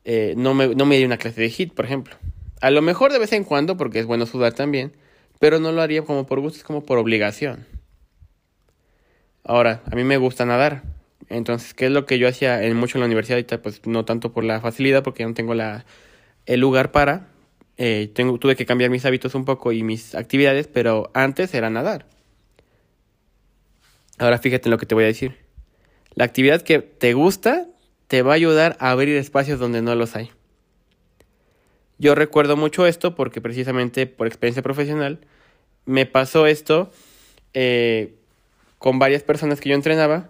eh, 0.03 0.33
no, 0.35 0.53
me, 0.53 0.75
no 0.75 0.85
me 0.85 1.05
una 1.05 1.15
clase 1.15 1.39
de 1.39 1.49
hit, 1.49 1.73
por 1.73 1.85
ejemplo. 1.85 2.17
A 2.59 2.69
lo 2.69 2.81
mejor 2.81 3.13
de 3.13 3.19
vez 3.19 3.31
en 3.31 3.45
cuando, 3.45 3.77
porque 3.77 3.99
es 3.99 4.05
bueno 4.05 4.25
sudar 4.25 4.51
también, 4.51 4.91
pero 5.39 5.61
no 5.61 5.71
lo 5.71 5.81
haría 5.81 6.01
como 6.01 6.25
por 6.25 6.41
gusto, 6.41 6.57
es 6.57 6.65
como 6.65 6.83
por 6.83 6.97
obligación. 6.97 7.65
Ahora, 9.45 9.83
a 9.89 9.95
mí 9.95 10.03
me 10.03 10.17
gusta 10.17 10.45
nadar. 10.45 10.83
Entonces, 11.29 11.73
¿qué 11.73 11.85
es 11.85 11.91
lo 11.93 12.05
que 12.05 12.19
yo 12.19 12.27
hacía 12.27 12.61
en 12.61 12.75
mucho 12.75 12.97
en 12.97 12.99
la 12.99 13.05
universidad? 13.05 13.61
Pues 13.61 13.87
no 13.87 14.03
tanto 14.03 14.33
por 14.33 14.43
la 14.43 14.59
facilidad, 14.59 15.01
porque 15.01 15.23
no 15.25 15.33
tengo 15.33 15.53
la, 15.53 15.85
el 16.45 16.59
lugar 16.59 16.91
para. 16.91 17.29
Eh, 17.77 18.11
tengo, 18.13 18.37
tuve 18.37 18.55
que 18.55 18.65
cambiar 18.65 18.89
mis 18.89 19.05
hábitos 19.05 19.35
un 19.35 19.45
poco 19.45 19.71
y 19.71 19.83
mis 19.83 20.15
actividades, 20.15 20.67
pero 20.67 21.09
antes 21.13 21.53
era 21.53 21.69
nadar. 21.69 22.05
Ahora 24.17 24.37
fíjate 24.37 24.69
en 24.69 24.71
lo 24.71 24.77
que 24.77 24.85
te 24.85 24.95
voy 24.95 25.05
a 25.05 25.07
decir. 25.07 25.37
La 26.13 26.25
actividad 26.25 26.61
que 26.61 26.79
te 26.79 27.13
gusta 27.13 27.67
te 28.07 28.21
va 28.21 28.33
a 28.33 28.35
ayudar 28.35 28.77
a 28.79 28.91
abrir 28.91 29.15
espacios 29.15 29.59
donde 29.59 29.81
no 29.81 29.95
los 29.95 30.15
hay. 30.15 30.31
Yo 31.97 32.15
recuerdo 32.15 32.57
mucho 32.57 32.85
esto 32.85 33.15
porque 33.15 33.41
precisamente 33.41 34.07
por 34.07 34.27
experiencia 34.27 34.61
profesional 34.61 35.19
me 35.85 36.05
pasó 36.05 36.47
esto 36.47 36.91
eh, 37.53 38.15
con 38.77 38.99
varias 38.99 39.23
personas 39.23 39.61
que 39.61 39.69
yo 39.69 39.75
entrenaba, 39.75 40.29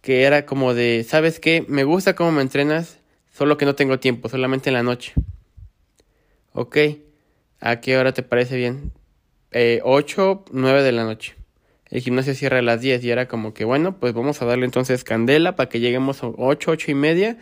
que 0.00 0.24
era 0.24 0.44
como 0.44 0.74
de, 0.74 1.04
¿sabes 1.08 1.40
qué? 1.40 1.64
Me 1.68 1.84
gusta 1.84 2.14
cómo 2.14 2.32
me 2.32 2.42
entrenas, 2.42 2.98
solo 3.32 3.56
que 3.56 3.64
no 3.64 3.74
tengo 3.74 3.98
tiempo, 3.98 4.28
solamente 4.28 4.70
en 4.70 4.74
la 4.74 4.82
noche. 4.82 5.14
Ok, 6.54 6.78
¿a 7.60 7.80
qué 7.80 7.98
hora 7.98 8.12
te 8.12 8.22
parece 8.22 8.56
bien? 8.56 8.92
Eh, 9.50 9.80
8, 9.84 10.46
9 10.52 10.82
de 10.82 10.92
la 10.92 11.04
noche 11.04 11.36
el 11.94 12.00
gimnasio 12.00 12.34
cierra 12.34 12.58
a 12.58 12.62
las 12.62 12.80
10 12.80 13.04
y 13.04 13.10
era 13.10 13.28
como 13.28 13.54
que, 13.54 13.64
bueno, 13.64 14.00
pues 14.00 14.14
vamos 14.14 14.42
a 14.42 14.46
darle 14.46 14.64
entonces 14.64 15.04
candela 15.04 15.54
para 15.54 15.68
que 15.68 15.78
lleguemos 15.78 16.24
a 16.24 16.26
8, 16.26 16.72
8 16.72 16.90
y 16.90 16.94
media 16.94 17.38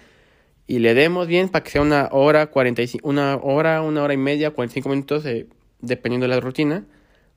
y 0.66 0.80
le 0.80 0.92
demos 0.92 1.26
bien 1.26 1.48
para 1.48 1.64
que 1.64 1.70
sea 1.70 1.80
una 1.80 2.10
hora, 2.12 2.48
45, 2.48 3.08
una 3.08 3.36
hora, 3.36 3.80
una 3.80 4.02
hora 4.02 4.12
y 4.12 4.18
media, 4.18 4.50
45 4.50 4.88
minutos, 4.90 5.24
eh, 5.24 5.46
dependiendo 5.80 6.24
de 6.24 6.34
la 6.34 6.40
rutina, 6.40 6.84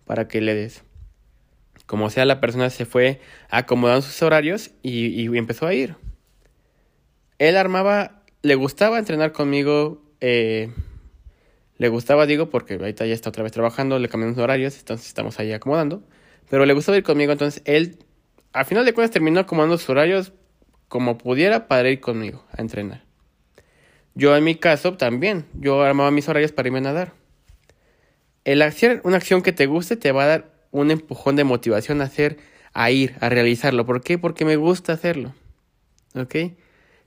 para 0.03 0.27
que 0.27 0.41
le 0.41 0.55
des. 0.55 0.83
Como 1.85 2.09
sea, 2.09 2.25
la 2.25 2.41
persona 2.41 2.69
se 2.69 2.83
fue 2.83 3.21
acomodando 3.49 4.01
sus 4.01 4.21
horarios 4.21 4.71
y, 4.83 5.05
y 5.05 5.37
empezó 5.37 5.67
a 5.67 5.73
ir. 5.73 5.95
Él 7.39 7.55
armaba, 7.55 8.23
le 8.41 8.55
gustaba 8.55 8.99
entrenar 8.99 9.31
conmigo, 9.31 10.03
eh, 10.19 10.69
le 11.77 11.89
gustaba, 11.89 12.25
digo, 12.25 12.49
porque 12.49 12.75
ahorita 12.75 13.05
ya 13.05 13.13
está 13.13 13.29
otra 13.29 13.43
vez 13.43 13.51
trabajando, 13.51 13.99
le 13.99 14.07
cambiamos 14.07 14.37
horarios, 14.37 14.77
entonces 14.77 15.07
estamos 15.07 15.39
ahí 15.39 15.51
acomodando. 15.51 16.03
Pero 16.49 16.65
le 16.65 16.73
gustaba 16.73 16.97
ir 16.97 17.03
conmigo, 17.03 17.31
entonces 17.31 17.61
él, 17.65 17.97
al 18.53 18.65
final 18.65 18.85
de 18.85 18.93
cuentas, 18.93 19.11
terminó 19.11 19.39
acomodando 19.41 19.77
sus 19.77 19.89
horarios 19.89 20.31
como 20.87 21.17
pudiera 21.17 21.67
para 21.67 21.89
ir 21.89 21.99
conmigo 21.99 22.45
a 22.51 22.61
entrenar. 22.61 23.03
Yo 24.13 24.35
en 24.37 24.43
mi 24.45 24.55
caso 24.55 24.95
también, 24.95 25.45
yo 25.53 25.81
armaba 25.81 26.11
mis 26.11 26.29
horarios 26.29 26.53
para 26.53 26.69
irme 26.69 26.79
a 26.79 26.83
nadar. 26.83 27.13
El 28.45 28.61
hacer 28.61 29.01
una 29.03 29.17
acción 29.17 29.41
que 29.41 29.51
te 29.51 29.65
guste 29.65 29.97
te 29.97 30.11
va 30.11 30.23
a 30.23 30.27
dar 30.27 30.51
un 30.71 30.91
empujón 30.91 31.35
de 31.35 31.43
motivación 31.43 32.01
a 32.01 32.05
hacer, 32.05 32.37
a 32.73 32.91
ir, 32.91 33.15
a 33.19 33.27
realizarlo. 33.27 33.85
¿Por 33.85 34.01
qué? 34.01 34.17
Porque 34.17 34.45
me 34.45 34.55
gusta 34.55 34.93
hacerlo. 34.93 35.33
¿Ok? 36.15 36.35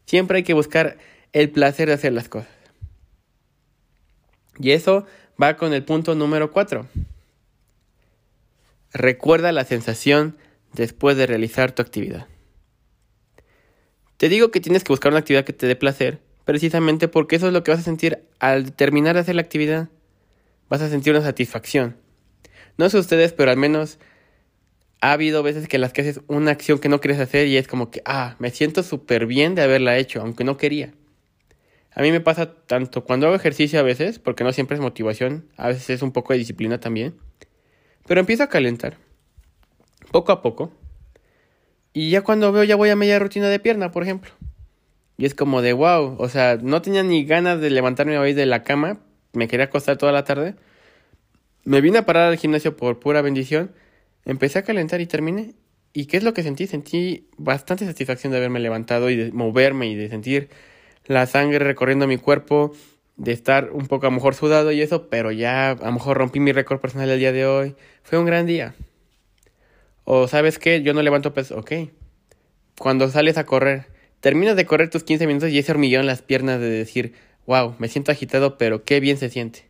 Siempre 0.04 0.38
hay 0.38 0.42
que 0.42 0.54
buscar 0.54 0.98
el 1.32 1.50
placer 1.50 1.88
de 1.88 1.94
hacer 1.94 2.12
las 2.12 2.28
cosas. 2.28 2.57
Y 4.60 4.72
eso 4.72 5.06
va 5.40 5.56
con 5.56 5.72
el 5.72 5.84
punto 5.84 6.14
número 6.14 6.50
4. 6.50 6.86
Recuerda 8.92 9.52
la 9.52 9.64
sensación 9.64 10.36
después 10.72 11.16
de 11.16 11.26
realizar 11.26 11.72
tu 11.72 11.82
actividad. 11.82 12.26
Te 14.16 14.28
digo 14.28 14.50
que 14.50 14.60
tienes 14.60 14.82
que 14.82 14.92
buscar 14.92 15.12
una 15.12 15.20
actividad 15.20 15.44
que 15.44 15.52
te 15.52 15.66
dé 15.66 15.76
placer, 15.76 16.20
precisamente 16.44 17.06
porque 17.06 17.36
eso 17.36 17.46
es 17.46 17.52
lo 17.52 17.62
que 17.62 17.70
vas 17.70 17.80
a 17.80 17.84
sentir 17.84 18.24
al 18.40 18.72
terminar 18.72 19.14
de 19.14 19.20
hacer 19.20 19.36
la 19.36 19.42
actividad. 19.42 19.88
Vas 20.68 20.82
a 20.82 20.88
sentir 20.88 21.12
una 21.12 21.22
satisfacción. 21.22 21.96
No 22.76 22.90
sé 22.90 22.98
ustedes, 22.98 23.32
pero 23.32 23.50
al 23.50 23.56
menos 23.56 23.98
ha 25.00 25.12
habido 25.12 25.42
veces 25.42 25.68
que 25.68 25.76
en 25.76 25.82
las 25.82 25.92
que 25.92 26.00
haces 26.00 26.20
una 26.26 26.50
acción 26.50 26.78
que 26.78 26.88
no 26.88 27.00
quieres 27.00 27.20
hacer 27.20 27.46
y 27.46 27.56
es 27.56 27.68
como 27.68 27.90
que, 27.90 28.02
ah, 28.04 28.34
me 28.38 28.50
siento 28.50 28.82
súper 28.82 29.26
bien 29.26 29.54
de 29.54 29.62
haberla 29.62 29.98
hecho, 29.98 30.20
aunque 30.20 30.44
no 30.44 30.56
quería. 30.56 30.92
A 31.98 32.02
mí 32.02 32.12
me 32.12 32.20
pasa 32.20 32.54
tanto 32.54 33.02
cuando 33.02 33.26
hago 33.26 33.34
ejercicio 33.34 33.80
a 33.80 33.82
veces, 33.82 34.20
porque 34.20 34.44
no 34.44 34.52
siempre 34.52 34.76
es 34.76 34.80
motivación, 34.80 35.48
a 35.56 35.66
veces 35.66 35.90
es 35.90 36.02
un 36.02 36.12
poco 36.12 36.32
de 36.32 36.38
disciplina 36.38 36.78
también, 36.78 37.16
pero 38.06 38.20
empiezo 38.20 38.44
a 38.44 38.48
calentar, 38.48 38.96
poco 40.12 40.30
a 40.30 40.40
poco, 40.40 40.70
y 41.92 42.10
ya 42.10 42.22
cuando 42.22 42.52
veo 42.52 42.62
ya 42.62 42.76
voy 42.76 42.90
a 42.90 42.94
media 42.94 43.18
rutina 43.18 43.48
de 43.48 43.58
pierna, 43.58 43.90
por 43.90 44.04
ejemplo. 44.04 44.30
Y 45.16 45.26
es 45.26 45.34
como 45.34 45.60
de 45.60 45.72
wow, 45.72 46.14
o 46.20 46.28
sea, 46.28 46.56
no 46.62 46.82
tenía 46.82 47.02
ni 47.02 47.24
ganas 47.24 47.60
de 47.60 47.68
levantarme 47.68 48.16
hoy 48.16 48.32
de 48.32 48.46
la 48.46 48.62
cama, 48.62 49.00
me 49.32 49.48
quería 49.48 49.64
acostar 49.64 49.96
toda 49.96 50.12
la 50.12 50.22
tarde. 50.22 50.54
Me 51.64 51.80
vine 51.80 51.98
a 51.98 52.06
parar 52.06 52.28
al 52.28 52.36
gimnasio 52.36 52.76
por 52.76 53.00
pura 53.00 53.22
bendición, 53.22 53.72
empecé 54.24 54.60
a 54.60 54.62
calentar 54.62 55.00
y 55.00 55.06
terminé. 55.06 55.56
¿Y 55.92 56.06
qué 56.06 56.18
es 56.18 56.22
lo 56.22 56.32
que 56.32 56.44
sentí? 56.44 56.68
Sentí 56.68 57.26
bastante 57.38 57.86
satisfacción 57.86 58.30
de 58.30 58.36
haberme 58.36 58.60
levantado 58.60 59.10
y 59.10 59.16
de 59.16 59.32
moverme 59.32 59.88
y 59.88 59.96
de 59.96 60.08
sentir 60.08 60.48
la 61.08 61.26
sangre 61.26 61.58
recorriendo 61.58 62.06
mi 62.06 62.18
cuerpo, 62.18 62.72
de 63.16 63.32
estar 63.32 63.70
un 63.72 63.88
poco 63.88 64.06
a 64.06 64.10
lo 64.10 64.14
mejor 64.14 64.34
sudado 64.34 64.70
y 64.70 64.80
eso, 64.80 65.08
pero 65.08 65.32
ya 65.32 65.70
a 65.70 65.74
lo 65.74 65.92
mejor 65.92 66.16
rompí 66.16 66.38
mi 66.38 66.52
récord 66.52 66.80
personal 66.80 67.10
el 67.10 67.18
día 67.18 67.32
de 67.32 67.46
hoy. 67.46 67.74
Fue 68.04 68.18
un 68.18 68.26
gran 68.26 68.46
día. 68.46 68.74
O 70.04 70.28
sabes 70.28 70.58
qué, 70.58 70.82
yo 70.82 70.94
no 70.94 71.02
levanto 71.02 71.34
peso, 71.34 71.58
ok. 71.58 71.72
Cuando 72.78 73.08
sales 73.08 73.36
a 73.36 73.44
correr, 73.44 73.86
terminas 74.20 74.54
de 74.54 74.66
correr 74.66 74.88
tus 74.88 75.02
15 75.02 75.26
minutos 75.26 75.50
y 75.50 75.58
ese 75.58 75.72
hormigueo 75.72 76.00
en 76.00 76.06
las 76.06 76.22
piernas 76.22 76.60
de 76.60 76.70
decir, 76.70 77.14
wow, 77.46 77.74
me 77.78 77.88
siento 77.88 78.12
agitado, 78.12 78.56
pero 78.56 78.84
qué 78.84 79.00
bien 79.00 79.16
se 79.16 79.30
siente. 79.30 79.68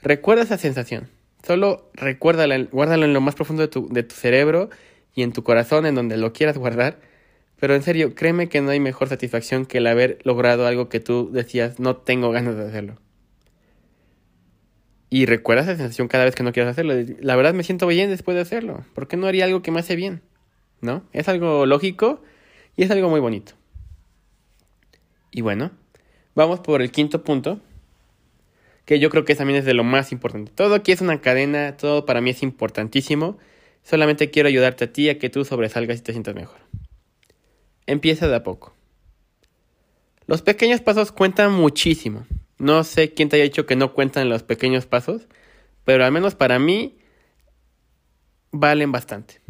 Recuerda 0.00 0.44
esa 0.44 0.58
sensación. 0.58 1.10
Solo 1.44 1.90
recuérdala, 1.94 2.68
guárdala 2.70 3.04
en 3.04 3.14
lo 3.14 3.20
más 3.20 3.34
profundo 3.34 3.62
de 3.62 3.68
tu, 3.68 3.88
de 3.88 4.02
tu 4.04 4.14
cerebro 4.14 4.70
y 5.14 5.22
en 5.22 5.32
tu 5.32 5.42
corazón, 5.42 5.86
en 5.86 5.94
donde 5.94 6.16
lo 6.16 6.32
quieras 6.32 6.56
guardar 6.56 7.00
pero 7.64 7.76
en 7.76 7.82
serio, 7.82 8.14
créeme 8.14 8.50
que 8.50 8.60
no 8.60 8.72
hay 8.72 8.78
mejor 8.78 9.08
satisfacción 9.08 9.64
que 9.64 9.78
el 9.78 9.86
haber 9.86 10.18
logrado 10.22 10.66
algo 10.66 10.90
que 10.90 11.00
tú 11.00 11.30
decías, 11.32 11.80
no 11.80 11.96
tengo 11.96 12.30
ganas 12.30 12.58
de 12.58 12.66
hacerlo. 12.66 12.98
Y 15.08 15.24
recuerda 15.24 15.62
esa 15.62 15.74
sensación 15.74 16.06
cada 16.08 16.24
vez 16.24 16.34
que 16.34 16.42
no 16.42 16.52
quieras 16.52 16.72
hacerlo. 16.72 16.92
La 17.20 17.36
verdad 17.36 17.54
me 17.54 17.62
siento 17.62 17.86
bien 17.86 18.10
después 18.10 18.34
de 18.34 18.42
hacerlo. 18.42 18.84
¿Por 18.94 19.08
qué 19.08 19.16
no 19.16 19.26
haría 19.26 19.46
algo 19.46 19.62
que 19.62 19.70
me 19.70 19.80
hace 19.80 19.96
bien? 19.96 20.20
¿No? 20.82 21.04
Es 21.14 21.26
algo 21.30 21.64
lógico 21.64 22.20
y 22.76 22.82
es 22.82 22.90
algo 22.90 23.08
muy 23.08 23.20
bonito. 23.20 23.54
Y 25.30 25.40
bueno, 25.40 25.70
vamos 26.34 26.60
por 26.60 26.82
el 26.82 26.90
quinto 26.90 27.24
punto, 27.24 27.62
que 28.84 28.98
yo 28.98 29.08
creo 29.08 29.24
que 29.24 29.36
también 29.36 29.60
es 29.60 29.64
de 29.64 29.72
lo 29.72 29.84
más 29.84 30.12
importante. 30.12 30.52
Todo 30.54 30.74
aquí 30.74 30.92
es 30.92 31.00
una 31.00 31.22
cadena, 31.22 31.78
todo 31.78 32.04
para 32.04 32.20
mí 32.20 32.28
es 32.28 32.42
importantísimo. 32.42 33.38
Solamente 33.82 34.30
quiero 34.30 34.50
ayudarte 34.50 34.84
a 34.84 34.92
ti 34.92 35.08
a 35.08 35.18
que 35.18 35.30
tú 35.30 35.46
sobresalgas 35.46 36.00
y 36.00 36.02
te 36.02 36.12
sientas 36.12 36.34
mejor. 36.34 36.63
Empieza 37.86 38.28
de 38.28 38.36
a 38.36 38.42
poco. 38.42 38.74
Los 40.26 40.42
pequeños 40.42 40.80
pasos 40.80 41.12
cuentan 41.12 41.52
muchísimo. 41.52 42.26
No 42.58 42.82
sé 42.84 43.12
quién 43.12 43.28
te 43.28 43.36
haya 43.36 43.44
dicho 43.44 43.66
que 43.66 43.76
no 43.76 43.92
cuentan 43.92 44.28
los 44.28 44.42
pequeños 44.42 44.86
pasos, 44.86 45.28
pero 45.84 46.04
al 46.04 46.12
menos 46.12 46.34
para 46.34 46.58
mí 46.58 46.96
valen 48.50 48.92
bastante. 48.92 49.40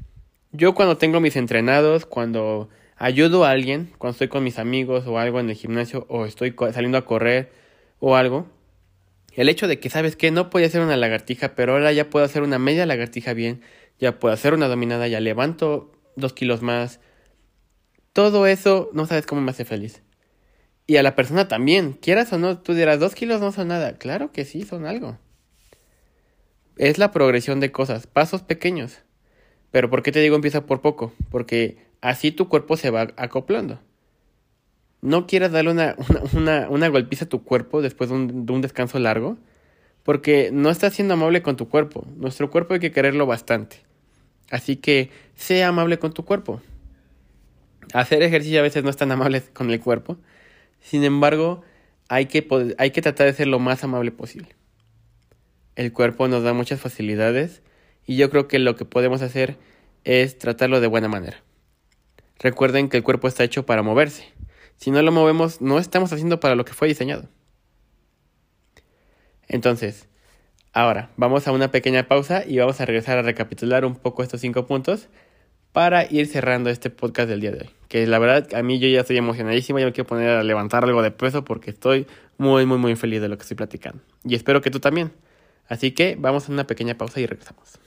Yo 0.51 0.75
cuando 0.75 0.97
tengo 0.97 1.21
mis 1.21 1.37
entrenados, 1.37 2.07
cuando 2.07 2.69
ayudo 2.97 3.45
a 3.45 3.51
alguien, 3.51 3.93
cuando 3.99 4.13
estoy 4.13 4.29
con 4.29 4.43
mis 4.43 4.59
amigos 4.59 5.07
o 5.07 5.19
algo 5.19 5.39
en 5.41 5.51
el 5.51 5.57
gimnasio 5.57 6.07
o 6.09 6.27
estoy 6.27 6.55
saliendo 6.73 6.99
a 6.99 7.05
correr 7.05 7.53
o 8.01 8.17
algo, 8.17 8.49
el 9.33 9.49
hecho 9.49 9.67
de 9.67 9.81
que 9.81 9.91
sabes 9.91 10.17
que 10.17 10.31
no 10.31 10.51
podía 10.51 10.69
hacer 10.69 10.81
una 10.81 10.97
lagartija, 10.97 11.55
pero 11.55 11.73
ahora 11.73 11.93
ya 11.93 12.09
puedo 12.09 12.25
hacer 12.25 12.43
una 12.43 12.59
media 12.59 12.87
lagartija 12.87 13.33
bien, 13.33 13.63
ya 13.99 14.19
puedo 14.19 14.33
hacer 14.33 14.55
una 14.55 14.69
dominada, 14.69 15.09
ya 15.09 15.21
levanto 15.21 15.93
dos 16.17 16.33
kilos 16.33 16.63
más, 16.63 17.01
todo 18.15 18.47
eso 18.47 18.89
no 18.95 19.07
sabes 19.07 19.27
cómo 19.27 19.43
me 19.43 19.51
hace 19.51 19.67
feliz. 19.67 20.01
Y 20.87 20.97
a 20.97 21.03
la 21.03 21.17
persona 21.17 21.49
también, 21.49 21.93
quieras 21.93 22.33
o 22.33 22.39
no, 22.39 22.59
tú 22.59 22.73
dirás, 22.73 23.01
dos 23.01 23.15
kilos 23.15 23.41
no 23.41 23.53
son 23.53 23.69
nada. 23.69 23.99
Claro 23.99 24.33
que 24.33 24.45
sí, 24.45 24.63
son 24.63 24.87
algo. 24.87 25.19
Es 26.77 26.97
la 26.97 27.11
progresión 27.11 27.59
de 27.61 27.73
cosas, 27.73 28.07
pasos 28.07 28.43
pequeños. 28.43 28.99
Pero 29.73 29.91
¿por 29.91 30.03
qué 30.03 30.13
te 30.13 30.21
digo 30.21 30.37
empieza 30.37 30.65
por 30.65 30.81
poco? 30.81 31.13
Porque 31.31 31.79
así 32.01 32.31
tu 32.31 32.49
cuerpo 32.49 32.77
se 32.77 32.91
va 32.91 33.09
acoplando. 33.17 33.81
No 35.01 35.27
quieras 35.27 35.51
darle 35.51 35.73
una, 35.73 35.97
una, 36.35 36.69
una, 36.69 36.89
golpiza 36.89 37.25
a 37.25 37.29
tu 37.29 37.43
cuerpo 37.43 37.83
después 37.83 38.11
de 38.11 38.17
un, 38.17 38.47
de 38.47 38.53
un 38.53 38.61
descanso 38.61 39.01
largo, 39.01 39.39
porque 40.05 40.51
no 40.53 40.71
estás 40.71 40.95
siendo 40.95 41.15
amable 41.15 41.43
con 41.43 41.57
tu 41.57 41.69
cuerpo. 41.69 42.07
Nuestro 42.17 42.49
cuerpo 42.49 42.75
hay 42.75 42.81
que 42.81 42.93
quererlo 42.93 43.27
bastante. 43.27 43.79
Así 44.51 44.77
que 44.77 45.11
sea 45.35 45.69
amable 45.69 45.99
con 45.99 46.13
tu 46.13 46.25
cuerpo. 46.25 46.61
Hacer 47.93 48.23
ejercicio 48.23 48.61
a 48.61 48.63
veces 48.63 48.85
no 48.85 48.91
es 48.91 48.97
tan 48.97 49.13
amable 49.13 49.43
con 49.53 49.71
el 49.71 49.81
cuerpo. 49.81 50.19
Sin 50.81 51.05
embargo, 51.05 51.63
hay 52.09 52.27
que, 52.27 52.47
hay 52.79 52.91
que 52.91 53.03
tratar 53.03 53.27
de 53.27 53.33
ser 53.33 53.47
lo 53.47 53.59
más 53.59 53.85
amable 53.85 54.11
posible. 54.11 54.49
El 55.77 55.93
cuerpo 55.93 56.29
nos 56.29 56.43
da 56.43 56.53
muchas 56.53 56.81
facilidades 56.81 57.63
y 58.07 58.17
yo 58.17 58.31
creo 58.31 58.49
que 58.49 58.59
lo 58.59 58.77
que 58.77 58.85
podemos 58.85 59.23
hacer 59.23 59.57
es 60.05 60.39
tratarlo 60.39 60.81
de 60.81 60.87
buena 60.87 61.09
manera. 61.09 61.43
Recuerden 62.39 62.89
que 62.89 62.97
el 62.97 63.03
cuerpo 63.03 63.29
está 63.29 63.45
hecho 63.45 63.65
para 63.67 63.83
moverse. 63.83 64.33
Si 64.77 64.91
no 64.91 65.01
lo 65.03 65.13
movemos, 65.13 65.61
no 65.61 65.79
estamos 65.79 66.13
haciendo 66.13 66.41
para 66.41 66.55
lo 66.55 66.65
que 66.65 66.73
fue 66.73 66.89
diseñado. 66.89 67.29
Entonces, 69.49 70.09
ahora 70.73 71.11
vamos 71.17 71.47
a 71.47 71.53
una 71.53 71.71
pequeña 71.71 72.09
pausa 72.09 72.45
y 72.47 72.59
vamos 72.59 72.81
a 72.81 72.87
regresar 72.87 73.19
a 73.19 73.23
recapitular 73.23 73.85
un 73.85 73.97
poco 73.97 74.23
estos 74.23 74.41
cinco 74.41 74.67
puntos 74.67 75.09
para 75.75 76.07
ir 76.09 76.29
cerrando 76.29 76.71
este 76.71 76.89
podcast 76.89 77.29
del 77.29 77.41
día 77.41 77.51
de 77.51 77.63
hoy. 77.63 77.71
Que 77.89 78.07
la 78.07 78.21
verdad, 78.21 78.47
a 78.55 78.63
mí 78.63 78.79
yo 78.79 78.87
ya 78.87 79.01
estoy 79.01 79.17
emocionadísimo, 79.17 79.81
ya 79.81 79.87
me 79.87 79.93
quiero 79.93 80.07
poner 80.07 80.31
a 80.31 80.45
levantar 80.45 80.85
algo 80.85 81.03
de 81.03 81.11
peso 81.11 81.45
porque 81.45 81.71
estoy 81.71 82.07
muy, 82.39 82.65
muy, 82.65 82.79
muy 82.79 82.95
feliz 82.95 83.21
de 83.21 83.29
lo 83.29 83.37
que 83.37 83.43
estoy 83.43 83.57
platicando. 83.57 84.01
Y 84.23 84.37
espero 84.37 84.63
que 84.63 84.71
tú 84.71 84.79
también. 84.79 85.11
Así 85.67 85.91
que 85.91 86.17
vamos 86.17 86.49
a 86.49 86.53
una 86.53 86.65
pequeña 86.69 86.97
pausa 86.97 87.19
y 87.19 87.27
regresamos. 87.27 87.81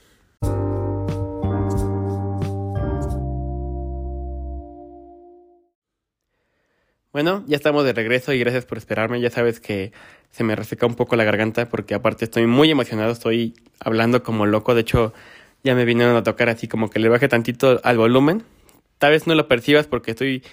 Bueno, 7.13 7.45
ya 7.47 7.55
estamos 7.55 7.85
de 7.85 7.93
regreso 7.93 8.33
y 8.33 8.39
gracias 8.39 8.65
por 8.65 8.77
esperarme. 8.77 9.21
Ya 9.21 9.29
sabes 9.29 9.61
que 9.61 9.93
se 10.29 10.43
me 10.43 10.57
reseca 10.57 10.85
un 10.85 10.95
poco 10.95 11.15
la 11.15 11.23
garganta 11.23 11.69
porque 11.69 11.95
aparte 11.95 12.25
estoy 12.25 12.47
muy 12.47 12.69
emocionado, 12.69 13.13
estoy 13.13 13.53
hablando 13.79 14.23
como 14.23 14.45
loco. 14.45 14.75
De 14.75 14.81
hecho, 14.81 15.13
ya 15.63 15.75
me 15.75 15.85
vinieron 15.85 16.15
a 16.15 16.23
tocar 16.23 16.49
así 16.49 16.67
como 16.67 16.89
que 16.89 16.99
le 16.99 17.09
baje 17.09 17.27
tantito 17.27 17.79
al 17.83 17.97
volumen. 17.97 18.43
Tal 18.97 19.11
vez 19.11 19.27
no 19.27 19.35
lo 19.35 19.47
percibas 19.47 19.87
porque 19.87 20.11
estoy 20.11 20.43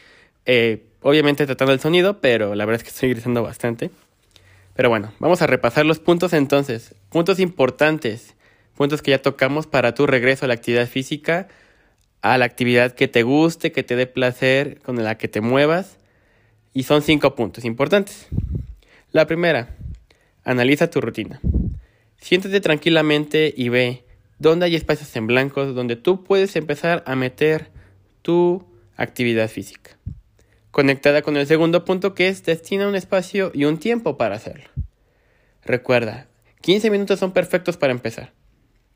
eh, 0.46 0.84
obviamente 1.02 1.46
tratando 1.46 1.72
el 1.72 1.80
sonido, 1.80 2.20
pero 2.20 2.54
la 2.54 2.64
verdad 2.64 2.80
es 2.80 2.84
que 2.84 2.90
estoy 2.90 3.10
gritando 3.10 3.42
bastante. 3.42 3.90
Pero 4.74 4.88
bueno, 4.88 5.12
vamos 5.20 5.40
a 5.42 5.46
repasar 5.46 5.86
los 5.86 5.98
puntos 6.00 6.32
entonces. 6.32 6.94
Puntos 7.10 7.38
importantes, 7.38 8.34
puntos 8.76 9.02
que 9.02 9.12
ya 9.12 9.22
tocamos 9.22 9.66
para 9.66 9.94
tu 9.94 10.06
regreso 10.06 10.44
a 10.44 10.48
la 10.48 10.54
actividad 10.54 10.88
física, 10.88 11.48
a 12.22 12.38
la 12.38 12.44
actividad 12.44 12.92
que 12.92 13.06
te 13.06 13.22
guste, 13.22 13.70
que 13.70 13.82
te 13.82 13.96
dé 13.96 14.06
placer, 14.06 14.80
con 14.80 15.02
la 15.02 15.16
que 15.16 15.28
te 15.28 15.40
muevas. 15.40 15.98
Y 16.72 16.82
son 16.84 17.02
cinco 17.02 17.36
puntos 17.36 17.64
importantes. 17.64 18.26
La 19.12 19.26
primera, 19.26 19.76
analiza 20.42 20.90
tu 20.90 21.00
rutina. 21.00 21.40
Siéntate 22.16 22.60
tranquilamente 22.60 23.54
y 23.56 23.68
ve 23.68 24.04
dónde 24.38 24.66
hay 24.66 24.74
espacios 24.74 25.14
en 25.16 25.26
blanco 25.26 25.64
donde 25.66 25.96
tú 25.96 26.24
puedes 26.24 26.56
empezar 26.56 27.02
a 27.06 27.16
meter 27.16 27.70
tu 28.22 28.66
actividad 28.96 29.48
física. 29.48 29.98
Conectada 30.70 31.22
con 31.22 31.36
el 31.36 31.46
segundo 31.46 31.84
punto 31.84 32.14
que 32.14 32.28
es 32.28 32.44
destina 32.44 32.88
un 32.88 32.96
espacio 32.96 33.52
y 33.54 33.64
un 33.64 33.78
tiempo 33.78 34.16
para 34.16 34.36
hacerlo. 34.36 34.68
Recuerda, 35.64 36.26
15 36.62 36.90
minutos 36.90 37.20
son 37.20 37.32
perfectos 37.32 37.76
para 37.76 37.92
empezar. 37.92 38.32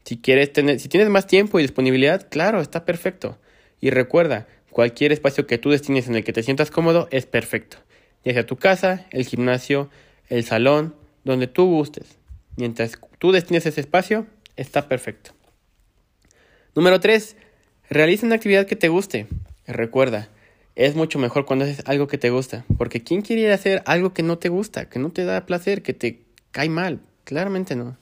Si 0.04 0.18
quieres 0.18 0.52
tener, 0.52 0.80
si 0.80 0.88
tienes 0.88 1.08
más 1.10 1.26
tiempo 1.26 1.58
y 1.58 1.62
disponibilidad, 1.62 2.28
claro, 2.30 2.60
está 2.60 2.84
perfecto. 2.84 3.38
Y 3.80 3.90
recuerda, 3.90 4.48
cualquier 4.70 5.12
espacio 5.12 5.46
que 5.46 5.58
tú 5.58 5.70
destines 5.70 6.08
en 6.08 6.16
el 6.16 6.24
que 6.24 6.32
te 6.32 6.42
sientas 6.42 6.70
cómodo 6.70 7.08
es 7.10 7.26
perfecto. 7.26 7.76
Ya 8.24 8.32
sea 8.32 8.46
tu 8.46 8.56
casa, 8.56 9.06
el 9.10 9.26
gimnasio, 9.26 9.90
el 10.28 10.44
salón, 10.44 10.94
donde 11.24 11.46
tú 11.46 11.66
gustes. 11.66 12.18
Mientras 12.56 12.98
tú 13.18 13.32
destines 13.32 13.66
ese 13.66 13.80
espacio, 13.80 14.26
está 14.58 14.88
perfecto. 14.88 15.30
Número 16.74 17.00
3. 17.00 17.36
Realiza 17.88 18.26
una 18.26 18.34
actividad 18.34 18.66
que 18.66 18.76
te 18.76 18.88
guste. 18.88 19.26
Recuerda, 19.66 20.28
es 20.74 20.94
mucho 20.94 21.18
mejor 21.18 21.46
cuando 21.46 21.64
haces 21.64 21.82
algo 21.86 22.06
que 22.06 22.18
te 22.18 22.30
gusta. 22.30 22.64
Porque 22.76 23.02
¿quién 23.02 23.22
quiere 23.22 23.52
hacer 23.52 23.82
algo 23.86 24.12
que 24.12 24.22
no 24.22 24.38
te 24.38 24.48
gusta, 24.48 24.88
que 24.88 24.98
no 24.98 25.10
te 25.10 25.24
da 25.24 25.46
placer, 25.46 25.82
que 25.82 25.94
te 25.94 26.22
cae 26.50 26.68
mal? 26.68 27.00
Claramente 27.24 27.76
no. 27.76 27.96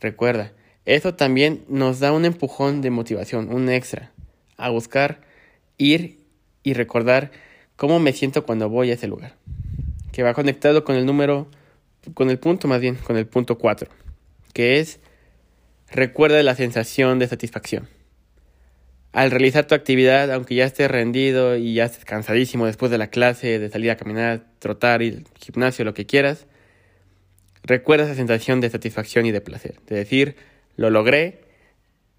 Recuerda, 0.00 0.52
eso 0.84 1.14
también 1.14 1.64
nos 1.68 2.00
da 2.00 2.12
un 2.12 2.24
empujón 2.24 2.82
de 2.82 2.90
motivación, 2.90 3.52
un 3.52 3.68
extra, 3.70 4.10
a 4.56 4.70
buscar 4.70 5.20
ir 5.78 6.18
y 6.62 6.74
recordar 6.74 7.30
cómo 7.76 8.00
me 8.00 8.12
siento 8.12 8.44
cuando 8.44 8.68
voy 8.68 8.90
a 8.90 8.94
ese 8.94 9.08
lugar. 9.08 9.34
Que 10.12 10.22
va 10.22 10.34
conectado 10.34 10.84
con 10.84 10.96
el 10.96 11.06
número, 11.06 11.48
con 12.14 12.30
el 12.30 12.38
punto 12.38 12.68
más 12.68 12.80
bien, 12.80 12.96
con 12.96 13.16
el 13.16 13.26
punto 13.26 13.56
4, 13.58 13.88
que 14.52 14.78
es 14.78 15.00
recuerda 15.90 16.42
la 16.42 16.54
sensación 16.54 17.18
de 17.18 17.28
satisfacción. 17.28 17.88
Al 19.12 19.30
realizar 19.30 19.66
tu 19.66 19.74
actividad, 19.76 20.32
aunque 20.32 20.56
ya 20.56 20.64
estés 20.64 20.90
rendido 20.90 21.56
y 21.56 21.74
ya 21.74 21.84
estés 21.84 22.04
cansadísimo 22.04 22.66
después 22.66 22.90
de 22.90 22.98
la 22.98 23.08
clase, 23.08 23.60
de 23.60 23.68
salir 23.70 23.90
a 23.92 23.96
caminar, 23.96 24.44
trotar, 24.58 25.02
ir 25.02 25.24
al 25.32 25.40
gimnasio, 25.40 25.84
lo 25.84 25.94
que 25.94 26.04
quieras, 26.04 26.46
recuerda 27.62 28.06
esa 28.06 28.16
sensación 28.16 28.60
de 28.60 28.70
satisfacción 28.70 29.24
y 29.26 29.30
de 29.30 29.40
placer. 29.40 29.80
De 29.86 29.94
decir, 29.96 30.36
lo 30.76 30.90
logré, 30.90 31.42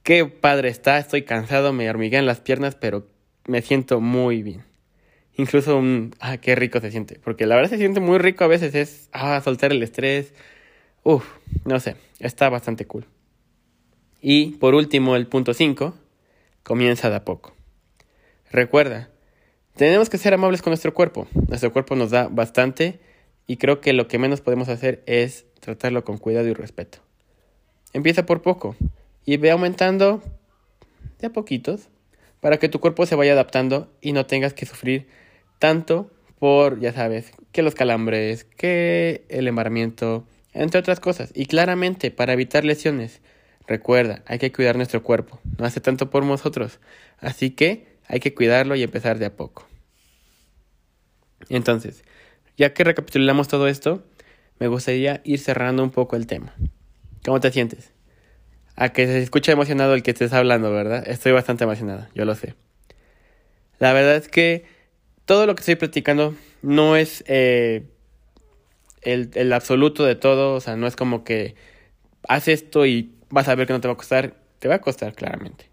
qué 0.04 0.26
padre 0.26 0.70
está, 0.70 0.98
estoy 0.98 1.24
cansado, 1.24 1.74
me 1.74 1.90
hormiguean 1.90 2.26
las 2.26 2.40
piernas, 2.40 2.76
pero 2.76 3.08
me 3.46 3.62
siento 3.62 4.00
muy 4.00 4.42
bien. 4.42 4.64
Incluso 5.38 5.78
un, 5.78 6.16
ah, 6.20 6.38
qué 6.38 6.56
rico 6.56 6.80
se 6.80 6.92
siente. 6.92 7.20
Porque 7.22 7.46
la 7.46 7.56
verdad 7.56 7.72
se 7.72 7.78
siente 7.78 8.00
muy 8.00 8.20
rico 8.20 8.46
a 8.46 8.48
veces, 8.48 8.74
es, 8.74 9.10
ah, 9.12 9.42
soltar 9.44 9.72
el 9.72 9.84
estrés. 9.84 10.34
Uf, 11.04 11.26
no 11.66 11.80
sé, 11.80 11.98
está 12.20 12.50
bastante 12.50 12.86
cool. 12.86 13.06
Y 14.28 14.54
por 14.54 14.74
último, 14.74 15.16
el 15.16 15.28
punto 15.28 15.54
5, 15.54 15.94
comienza 16.64 17.12
de 17.12 17.16
a 17.18 17.24
poco. 17.24 17.54
Recuerda, 18.50 19.12
tenemos 19.76 20.10
que 20.10 20.18
ser 20.18 20.34
amables 20.34 20.64
con 20.64 20.72
nuestro 20.72 20.96
cuerpo. 20.96 21.28
Nuestro 21.48 21.72
cuerpo 21.72 21.96
nos 21.96 22.10
da 22.10 22.28
bastante 22.28 23.00
y 23.46 23.58
creo 23.58 23.82
que 23.82 23.94
lo 23.94 24.08
que 24.08 24.18
menos 24.18 24.42
podemos 24.42 24.68
hacer 24.68 25.04
es 25.06 25.46
tratarlo 25.60 26.04
con 26.04 26.18
cuidado 26.18 26.48
y 26.48 26.54
respeto. 26.54 26.98
Empieza 27.94 28.26
por 28.26 28.42
poco 28.42 28.76
y 29.26 29.38
ve 29.38 29.52
aumentando 29.52 30.24
de 31.20 31.28
a 31.28 31.30
poquitos 31.32 31.90
para 32.42 32.58
que 32.58 32.68
tu 32.68 32.80
cuerpo 32.80 33.06
se 33.06 33.14
vaya 33.14 33.34
adaptando 33.34 33.94
y 34.02 34.14
no 34.14 34.26
tengas 34.26 34.56
que 34.56 34.66
sufrir 34.66 35.08
tanto 35.60 36.10
por, 36.40 36.80
ya 36.80 36.94
sabes, 36.94 37.32
que 37.52 37.62
los 37.62 37.76
calambres, 37.76 38.44
que 38.44 39.24
el 39.30 39.48
embaramiento, 39.48 40.26
entre 40.52 40.80
otras 40.80 41.00
cosas. 41.00 41.30
Y 41.36 41.46
claramente, 41.46 42.10
para 42.10 42.34
evitar 42.34 42.66
lesiones, 42.66 43.22
recuerda, 43.68 44.24
hay 44.26 44.40
que 44.40 44.52
cuidar 44.52 44.76
nuestro 44.76 45.04
cuerpo, 45.04 45.40
no 45.58 45.66
hace 45.66 45.82
tanto 45.82 46.10
por 46.10 46.24
nosotros. 46.24 46.80
Así 47.20 47.52
que 47.52 47.98
hay 48.08 48.20
que 48.20 48.34
cuidarlo 48.34 48.76
y 48.76 48.84
empezar 48.84 49.20
de 49.20 49.26
a 49.26 49.36
poco. 49.36 49.68
Entonces, 51.50 52.04
ya 52.58 52.74
que 52.74 52.84
recapitulamos 52.84 53.48
todo 53.48 53.68
esto, 53.68 54.04
me 54.60 54.68
gustaría 54.68 55.22
ir 55.24 55.40
cerrando 55.40 55.84
un 55.84 55.92
poco 55.92 56.16
el 56.16 56.28
tema. 56.28 56.56
¿Cómo 57.24 57.40
te 57.40 57.52
sientes? 57.52 57.96
a 58.76 58.90
que 58.90 59.06
se 59.06 59.22
escuche 59.22 59.52
emocionado 59.52 59.94
el 59.94 60.04
que 60.04 60.12
estés 60.12 60.34
hablando, 60.34 60.72
¿verdad? 60.72 61.08
Estoy 61.08 61.32
bastante 61.32 61.64
emocionado, 61.64 62.08
yo 62.14 62.26
lo 62.26 62.36
sé. 62.36 62.56
La 63.80 63.94
verdad 63.94 64.16
es 64.16 64.28
que 64.28 64.66
todo 65.26 65.46
lo 65.46 65.56
que 65.56 65.62
estoy 65.62 65.76
platicando 65.76 66.36
no 66.62 66.96
es 66.96 67.24
eh, 67.28 67.84
el, 69.02 69.32
el, 69.36 69.54
absoluto 69.54 70.04
de 70.04 70.16
todo, 70.16 70.56
o 70.56 70.60
sea, 70.60 70.76
no 70.76 70.88
es 70.88 70.96
como 70.96 71.24
que 71.24 71.56
haz 72.28 72.48
esto 72.48 72.86
y 72.86 73.15
vas 73.30 73.48
a 73.48 73.56
ver 73.56 73.68
que 73.68 73.74
no 73.74 73.82
te 73.82 73.88
va 73.88 73.94
a 73.94 73.98
costar, 73.98 74.36
te 74.60 74.68
va 74.68 74.76
a 74.76 74.82
costar 74.82 75.14
claramente. 75.14 75.70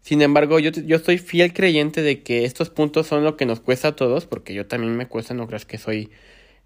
Sin 0.00 0.22
embargo, 0.22 0.58
yo, 0.58 0.70
yo 0.70 0.96
estoy 0.96 1.18
fiel 1.18 1.52
creyente 1.52 2.02
de 2.02 2.22
que 2.22 2.44
estos 2.44 2.70
puntos 2.70 3.06
son 3.06 3.22
lo 3.22 3.36
que 3.36 3.46
nos 3.46 3.60
cuesta 3.60 3.88
a 3.88 3.96
todos, 3.96 4.26
porque 4.26 4.54
yo 4.54 4.66
también 4.66 4.96
me 4.96 5.06
cuesta, 5.06 5.34
no 5.34 5.46
creas 5.46 5.66
que 5.66 5.78
soy 5.78 6.10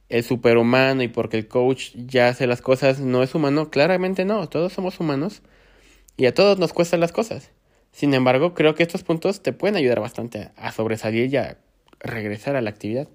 el 0.09 0.22
superhumano 0.22 1.02
y 1.02 1.09
porque 1.09 1.38
el 1.38 1.48
coach 1.48 1.90
ya 1.94 2.28
hace 2.28 2.46
las 2.46 2.61
cosas 2.61 3.00
no 3.00 3.22
es 3.22 3.35
humano, 3.35 3.70
claramente 3.70 4.24
no, 4.24 4.48
todos 4.48 4.72
somos 4.72 5.00
humanos 5.00 5.42
y 6.16 6.26
a 6.26 6.35
todos 6.35 6.59
nos 6.59 6.72
cuestan 6.72 7.00
las 7.00 7.12
cosas. 7.12 7.50
Sin 7.90 8.14
embargo, 8.14 8.54
creo 8.54 8.74
que 8.74 8.83
estos 8.83 9.02
puntos 9.02 9.42
te 9.42 9.52
pueden 9.52 9.76
ayudar 9.76 10.00
bastante 10.00 10.50
a 10.57 10.72
sobresalir 10.72 11.33
y 11.33 11.37
a 11.37 11.59
regresar 12.00 12.57
a 12.57 12.61
la 12.61 12.70
actividad, 12.70 13.09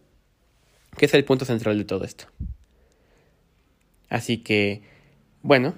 que 0.98 1.06
es 1.06 1.14
el 1.14 1.26
punto 1.26 1.46
central 1.46 1.78
de 1.78 1.86
todo 1.86 2.06
esto. 2.06 2.26
Así 4.10 4.38
que, 4.38 4.82
bueno, 5.42 5.76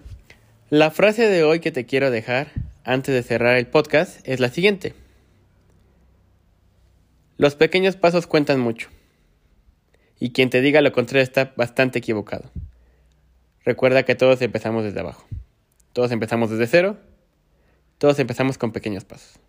la 0.71 0.89
frase 0.89 1.27
de 1.27 1.43
hoy 1.43 1.59
que 1.59 1.73
te 1.73 1.85
quiero 1.85 2.11
dejar 2.11 2.47
antes 2.85 3.13
de 3.13 3.23
cerrar 3.23 3.57
el 3.57 3.67
podcast 3.67 4.25
es 4.25 4.39
la 4.39 4.47
siguiente. 4.47 4.93
Los 7.35 7.55
pequeños 7.55 7.97
pasos 7.97 8.25
cuentan 8.25 8.61
mucho 8.61 8.87
y 10.17 10.31
quien 10.31 10.49
te 10.49 10.61
diga 10.61 10.79
lo 10.79 10.93
contrario 10.93 11.23
está 11.23 11.51
bastante 11.57 11.99
equivocado. 11.99 12.49
Recuerda 13.65 14.03
que 14.03 14.15
todos 14.15 14.41
empezamos 14.41 14.85
desde 14.85 15.01
abajo. 15.01 15.27
Todos 15.91 16.13
empezamos 16.13 16.49
desde 16.49 16.67
cero. 16.67 16.97
Todos 17.97 18.17
empezamos 18.19 18.57
con 18.57 18.71
pequeños 18.71 19.03
pasos. 19.03 19.41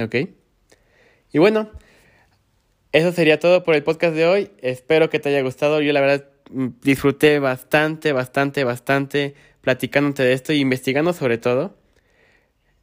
¿Ok? 0.00 0.14
Y 1.32 1.38
bueno, 1.38 1.68
eso 2.92 3.10
sería 3.10 3.40
todo 3.40 3.64
por 3.64 3.74
el 3.74 3.82
podcast 3.82 4.14
de 4.14 4.24
hoy. 4.24 4.52
Espero 4.58 5.10
que 5.10 5.18
te 5.18 5.30
haya 5.30 5.42
gustado. 5.42 5.80
Yo 5.80 5.92
la 5.92 6.00
verdad 6.00 6.28
mm, 6.52 6.68
disfruté 6.80 7.40
bastante, 7.40 8.12
bastante, 8.12 8.62
bastante 8.62 9.34
platicándote 9.64 10.22
de 10.22 10.32
esto 10.32 10.52
y 10.52 10.60
investigando 10.60 11.12
sobre 11.12 11.38
todo. 11.38 11.76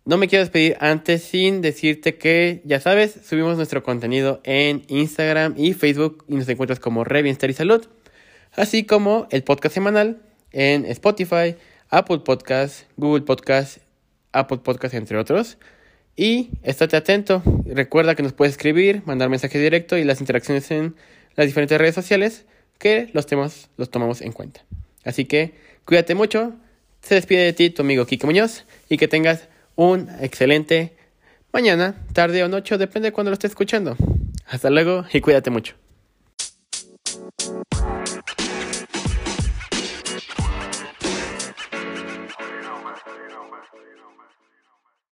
No 0.04 0.18
me 0.18 0.28
quiero 0.28 0.44
despedir 0.44 0.78
antes 0.80 1.22
sin 1.22 1.62
decirte 1.62 2.18
que, 2.18 2.62
ya 2.66 2.80
sabes, 2.80 3.20
subimos 3.24 3.56
nuestro 3.56 3.84
contenido 3.84 4.42
en 4.44 4.84
Instagram 4.88 5.54
y 5.58 5.74
Facebook 5.74 6.26
y 6.28 6.36
nos 6.36 6.50
encuentras 6.50 6.80
como 6.80 7.04
Re 7.04 7.30
y 7.30 7.54
Salud, 7.54 7.88
así 8.54 8.84
como 8.84 9.28
el 9.30 9.44
podcast 9.44 9.76
semanal 9.76 10.24
en 10.52 10.86
Spotify, 10.86 11.56
Apple 11.90 12.20
Podcasts, 12.26 12.88
Google 12.98 13.22
Podcasts, 13.22 13.80
Apple 14.32 14.58
Podcasts, 14.58 14.98
entre 14.98 15.18
otros. 15.18 15.60
Y 16.16 16.50
estate 16.64 16.98
atento, 16.98 17.44
recuerda 17.66 18.16
que 18.16 18.24
nos 18.24 18.34
puedes 18.34 18.54
escribir, 18.54 19.04
mandar 19.06 19.30
mensaje 19.30 19.60
directo 19.60 19.98
y 19.98 20.04
las 20.04 20.20
interacciones 20.20 20.72
en 20.72 20.96
las 21.36 21.46
diferentes 21.46 21.78
redes 21.78 21.96
sociales 21.96 22.46
que 22.80 23.10
los 23.14 23.28
temas 23.28 23.70
los 23.78 23.92
tomamos 23.92 24.22
en 24.22 24.32
cuenta. 24.32 24.66
Así 25.06 25.26
que 25.26 25.54
cuídate 25.86 26.16
mucho, 26.16 26.56
se 27.02 27.16
despide 27.16 27.44
de 27.44 27.54
ti 27.54 27.70
tu 27.70 27.82
amigo 27.82 28.06
Kiko 28.06 28.28
Muñoz 28.28 28.66
y 28.90 28.98
que 28.98 29.08
tengas 29.08 29.48
un 29.76 30.10
excelente 30.20 30.96
mañana, 31.52 31.96
tarde 32.14 32.44
o 32.44 32.48
noche, 32.48 32.78
depende 32.78 33.10
de 33.10 33.14
cuando 33.14 33.32
lo 33.32 33.34
estés 33.34 33.52
escuchando. 33.52 33.96
Hasta 34.48 34.70
luego 34.70 35.06
y 35.12 35.22
cuídate 35.22 35.50
mucho. 35.50 35.81